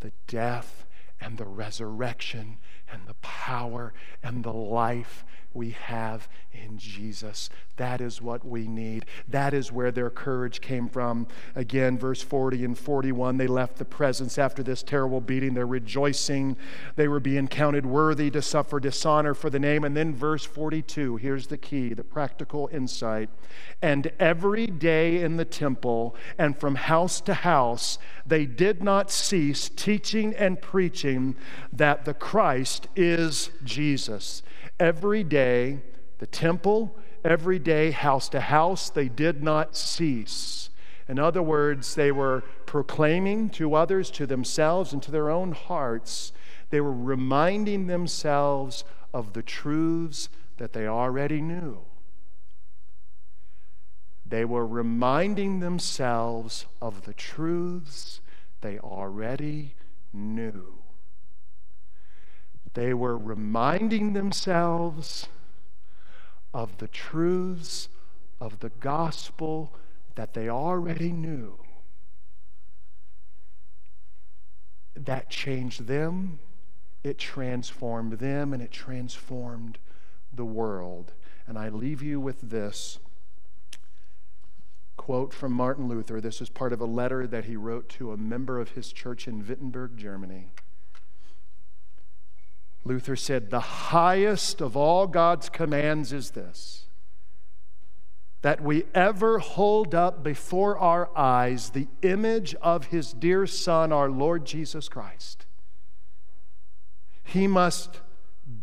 the 0.00 0.12
death 0.26 0.86
and 1.20 1.38
the 1.38 1.46
resurrection 1.46 2.58
and 2.90 3.06
the 3.06 3.14
power 3.14 3.92
and 4.22 4.44
the 4.44 4.52
life 4.52 5.24
we 5.54 5.70
have 5.70 6.28
in 6.52 6.78
Jesus. 6.78 7.48
That 7.76 8.00
is 8.00 8.20
what 8.20 8.46
we 8.46 8.68
need. 8.68 9.06
That 9.26 9.54
is 9.54 9.72
where 9.72 9.90
their 9.90 10.10
courage 10.10 10.60
came 10.60 10.88
from. 10.88 11.26
Again, 11.54 11.98
verse 11.98 12.22
40 12.22 12.64
and 12.64 12.78
41, 12.78 13.38
they 13.38 13.46
left 13.46 13.76
the 13.76 13.84
presence 13.84 14.38
after 14.38 14.62
this 14.62 14.82
terrible 14.82 15.20
beating. 15.20 15.54
They're 15.54 15.66
rejoicing. 15.66 16.56
They 16.96 17.08
were 17.08 17.20
being 17.20 17.48
counted 17.48 17.86
worthy 17.86 18.30
to 18.30 18.42
suffer 18.42 18.78
dishonor 18.78 19.34
for 19.34 19.50
the 19.50 19.58
name. 19.58 19.84
And 19.84 19.96
then 19.96 20.14
verse 20.14 20.44
42, 20.44 21.16
here's 21.16 21.46
the 21.46 21.58
key, 21.58 21.94
the 21.94 22.04
practical 22.04 22.68
insight. 22.72 23.30
And 23.80 24.12
every 24.18 24.66
day 24.66 25.22
in 25.22 25.36
the 25.36 25.44
temple 25.44 26.14
and 26.36 26.58
from 26.58 26.74
house 26.74 27.20
to 27.22 27.34
house, 27.34 27.98
they 28.26 28.46
did 28.46 28.82
not 28.82 29.10
cease 29.10 29.68
teaching 29.68 30.34
and 30.34 30.60
preaching 30.60 31.36
that 31.72 32.04
the 32.04 32.14
Christ 32.14 32.88
is 32.94 33.50
Jesus 33.64 34.42
every 34.78 35.24
day, 35.24 35.80
the 36.18 36.26
temple, 36.26 36.96
every 37.24 37.58
day, 37.58 37.90
house 37.90 38.28
to 38.30 38.40
house, 38.40 38.90
they 38.90 39.08
did 39.08 39.42
not 39.42 39.76
cease. 39.76 40.70
In 41.08 41.18
other 41.18 41.42
words, 41.42 41.94
they 41.94 42.12
were 42.12 42.42
proclaiming 42.66 43.50
to 43.50 43.74
others, 43.74 44.10
to 44.12 44.26
themselves, 44.26 44.92
and 44.92 45.02
to 45.02 45.10
their 45.10 45.30
own 45.30 45.52
hearts, 45.52 46.32
they 46.70 46.80
were 46.80 46.92
reminding 46.92 47.86
themselves 47.86 48.84
of 49.12 49.34
the 49.34 49.42
truths 49.42 50.28
that 50.56 50.72
they 50.72 50.86
already 50.86 51.40
knew. 51.40 51.80
They 54.24 54.46
were 54.46 54.66
reminding 54.66 55.60
themselves 55.60 56.64
of 56.80 57.02
the 57.02 57.12
truths 57.12 58.20
they 58.62 58.78
already 58.78 59.74
knew. 60.12 60.81
They 62.74 62.94
were 62.94 63.16
reminding 63.16 64.12
themselves 64.12 65.28
of 66.54 66.78
the 66.78 66.88
truths 66.88 67.88
of 68.40 68.60
the 68.60 68.70
gospel 68.80 69.74
that 70.14 70.34
they 70.34 70.48
already 70.48 71.12
knew. 71.12 71.58
That 74.94 75.30
changed 75.30 75.86
them, 75.86 76.38
it 77.02 77.18
transformed 77.18 78.14
them, 78.14 78.52
and 78.52 78.62
it 78.62 78.70
transformed 78.70 79.78
the 80.32 80.44
world. 80.44 81.12
And 81.46 81.58
I 81.58 81.68
leave 81.68 82.02
you 82.02 82.20
with 82.20 82.40
this 82.40 82.98
quote 84.96 85.34
from 85.34 85.52
Martin 85.52 85.88
Luther. 85.88 86.20
This 86.20 86.40
is 86.40 86.48
part 86.48 86.72
of 86.72 86.80
a 86.80 86.86
letter 86.86 87.26
that 87.26 87.46
he 87.46 87.56
wrote 87.56 87.88
to 87.90 88.12
a 88.12 88.16
member 88.16 88.60
of 88.60 88.70
his 88.70 88.92
church 88.92 89.26
in 89.26 89.46
Wittenberg, 89.46 89.96
Germany. 89.96 90.50
Luther 92.84 93.16
said, 93.16 93.50
The 93.50 93.60
highest 93.60 94.60
of 94.60 94.76
all 94.76 95.06
God's 95.06 95.48
commands 95.48 96.12
is 96.12 96.30
this 96.30 96.86
that 98.42 98.60
we 98.60 98.84
ever 98.92 99.38
hold 99.38 99.94
up 99.94 100.24
before 100.24 100.76
our 100.76 101.08
eyes 101.16 101.70
the 101.70 101.86
image 102.02 102.56
of 102.56 102.86
his 102.86 103.12
dear 103.12 103.46
Son, 103.46 103.92
our 103.92 104.10
Lord 104.10 104.44
Jesus 104.44 104.88
Christ. 104.88 105.46
He 107.22 107.46
must 107.46 108.00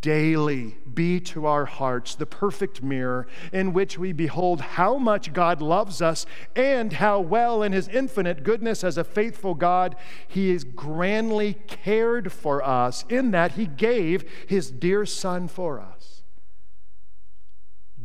daily 0.02 0.78
be 0.94 1.20
to 1.20 1.46
our 1.46 1.66
hearts 1.66 2.16
the 2.16 2.26
perfect 2.26 2.82
mirror 2.82 3.28
in 3.52 3.74
which 3.74 3.98
we 3.98 4.12
behold 4.14 4.62
how 4.62 4.98
much 4.98 5.34
God 5.34 5.62
loves 5.62 6.02
us 6.02 6.26
and 6.56 6.94
how 6.94 7.20
well, 7.20 7.64
in 7.64 7.72
His 7.72 7.88
infinite 7.88 8.44
goodness 8.44 8.84
as 8.84 8.98
a 8.98 9.04
faithful 9.04 9.56
God, 9.56 9.96
He 10.28 10.52
is 10.52 10.64
grandly 10.64 11.56
cared 11.68 12.32
for 12.32 12.64
us, 12.64 13.06
in 13.10 13.32
that 13.32 13.54
He 13.54 13.66
gave 13.66 14.24
His 14.48 14.72
dear 14.72 15.06
Son 15.06 15.48
for 15.48 15.80
us. 15.80 16.24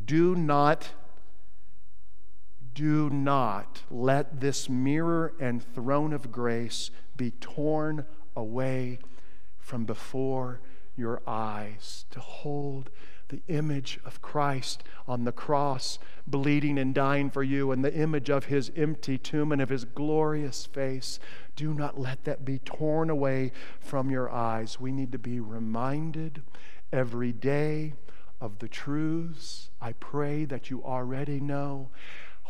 Do 0.04 0.34
not, 0.34 0.90
do 2.74 3.08
not 3.10 3.82
let 3.90 4.40
this 4.40 4.68
mirror 4.68 5.34
and 5.40 5.62
throne 5.62 6.12
of 6.12 6.30
grace 6.30 6.90
be 7.16 7.30
torn 7.30 8.04
away 8.36 8.98
from 9.58 9.84
before 9.84 10.60
your 10.96 11.22
eyes 11.26 12.04
to 12.10 12.20
hold 12.20 12.90
the 13.28 13.42
image 13.48 13.98
of 14.04 14.22
Christ 14.22 14.84
on 15.08 15.24
the 15.24 15.32
cross, 15.32 15.98
bleeding 16.26 16.78
and 16.78 16.94
dying 16.94 17.30
for 17.30 17.42
you, 17.42 17.72
and 17.72 17.84
the 17.84 17.94
image 17.94 18.30
of 18.30 18.46
his 18.46 18.70
empty 18.76 19.18
tomb 19.18 19.50
and 19.50 19.62
of 19.62 19.70
his 19.70 19.84
glorious 19.84 20.66
face. 20.66 21.18
Do 21.56 21.72
not 21.72 21.98
let 21.98 22.24
that 22.24 22.44
be 22.44 22.58
torn 22.58 23.10
away 23.10 23.52
from 23.80 24.10
your 24.10 24.30
eyes. 24.30 24.78
We 24.78 24.92
need 24.92 25.12
to 25.12 25.18
be 25.18 25.40
reminded 25.40 26.42
every 26.92 27.32
day 27.32 27.94
of 28.40 28.58
the 28.58 28.68
truths 28.68 29.70
I 29.80 29.92
pray 29.92 30.44
that 30.44 30.70
you 30.70 30.84
already 30.84 31.40
know. 31.40 31.88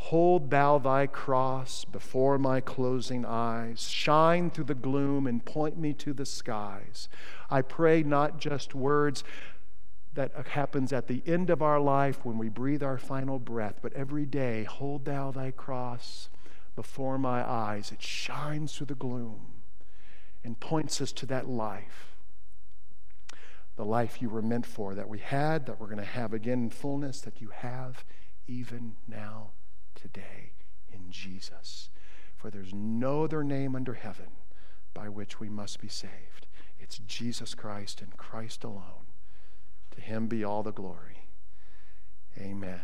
Hold 0.08 0.50
thou 0.50 0.78
thy 0.78 1.06
cross 1.06 1.86
before 1.86 2.38
my 2.38 2.60
closing 2.60 3.24
eyes. 3.24 3.88
Shine 3.88 4.50
through 4.50 4.64
the 4.64 4.74
gloom 4.74 5.26
and 5.26 5.42
point 5.42 5.78
me 5.78 5.94
to 5.94 6.12
the 6.12 6.26
skies. 6.26 7.08
I 7.48 7.62
pray 7.62 8.02
not 8.02 8.38
just 8.38 8.74
words 8.74 9.24
that 10.12 10.48
happens 10.48 10.92
at 10.92 11.06
the 11.06 11.22
end 11.24 11.48
of 11.48 11.62
our 11.62 11.80
life 11.80 12.22
when 12.22 12.36
we 12.36 12.50
breathe 12.50 12.82
our 12.82 12.98
final 12.98 13.38
breath, 13.38 13.78
but 13.80 13.94
every 13.94 14.26
day, 14.26 14.64
hold 14.64 15.06
thou 15.06 15.30
thy 15.30 15.50
cross 15.50 16.28
before 16.76 17.16
my 17.16 17.42
eyes. 17.42 17.90
It 17.90 18.02
shines 18.02 18.76
through 18.76 18.88
the 18.88 18.94
gloom 18.94 19.46
and 20.44 20.60
points 20.60 21.00
us 21.00 21.12
to 21.12 21.26
that 21.26 21.48
life 21.48 22.14
the 23.76 23.84
life 23.84 24.20
you 24.20 24.28
were 24.28 24.42
meant 24.42 24.66
for, 24.66 24.94
that 24.94 25.08
we 25.08 25.18
had, 25.18 25.66
that 25.66 25.80
we're 25.80 25.86
going 25.86 25.98
to 25.98 26.04
have 26.04 26.32
again 26.32 26.64
in 26.64 26.70
fullness, 26.70 27.20
that 27.22 27.40
you 27.40 27.48
have 27.48 28.04
even 28.46 28.94
now, 29.08 29.50
today, 29.94 30.52
in 30.92 31.10
Jesus. 31.10 31.90
For 32.36 32.50
there's 32.50 32.74
no 32.74 33.24
other 33.24 33.42
name 33.42 33.74
under 33.74 33.94
heaven 33.94 34.28
by 34.92 35.08
which 35.08 35.40
we 35.40 35.48
must 35.48 35.80
be 35.80 35.88
saved. 35.88 36.46
It's 36.78 36.98
Jesus 36.98 37.54
Christ 37.54 38.00
and 38.00 38.16
Christ 38.16 38.64
alone. 38.64 39.06
To 39.92 40.00
him 40.00 40.26
be 40.26 40.44
all 40.44 40.62
the 40.62 40.72
glory. 40.72 41.28
Amen. 42.38 42.82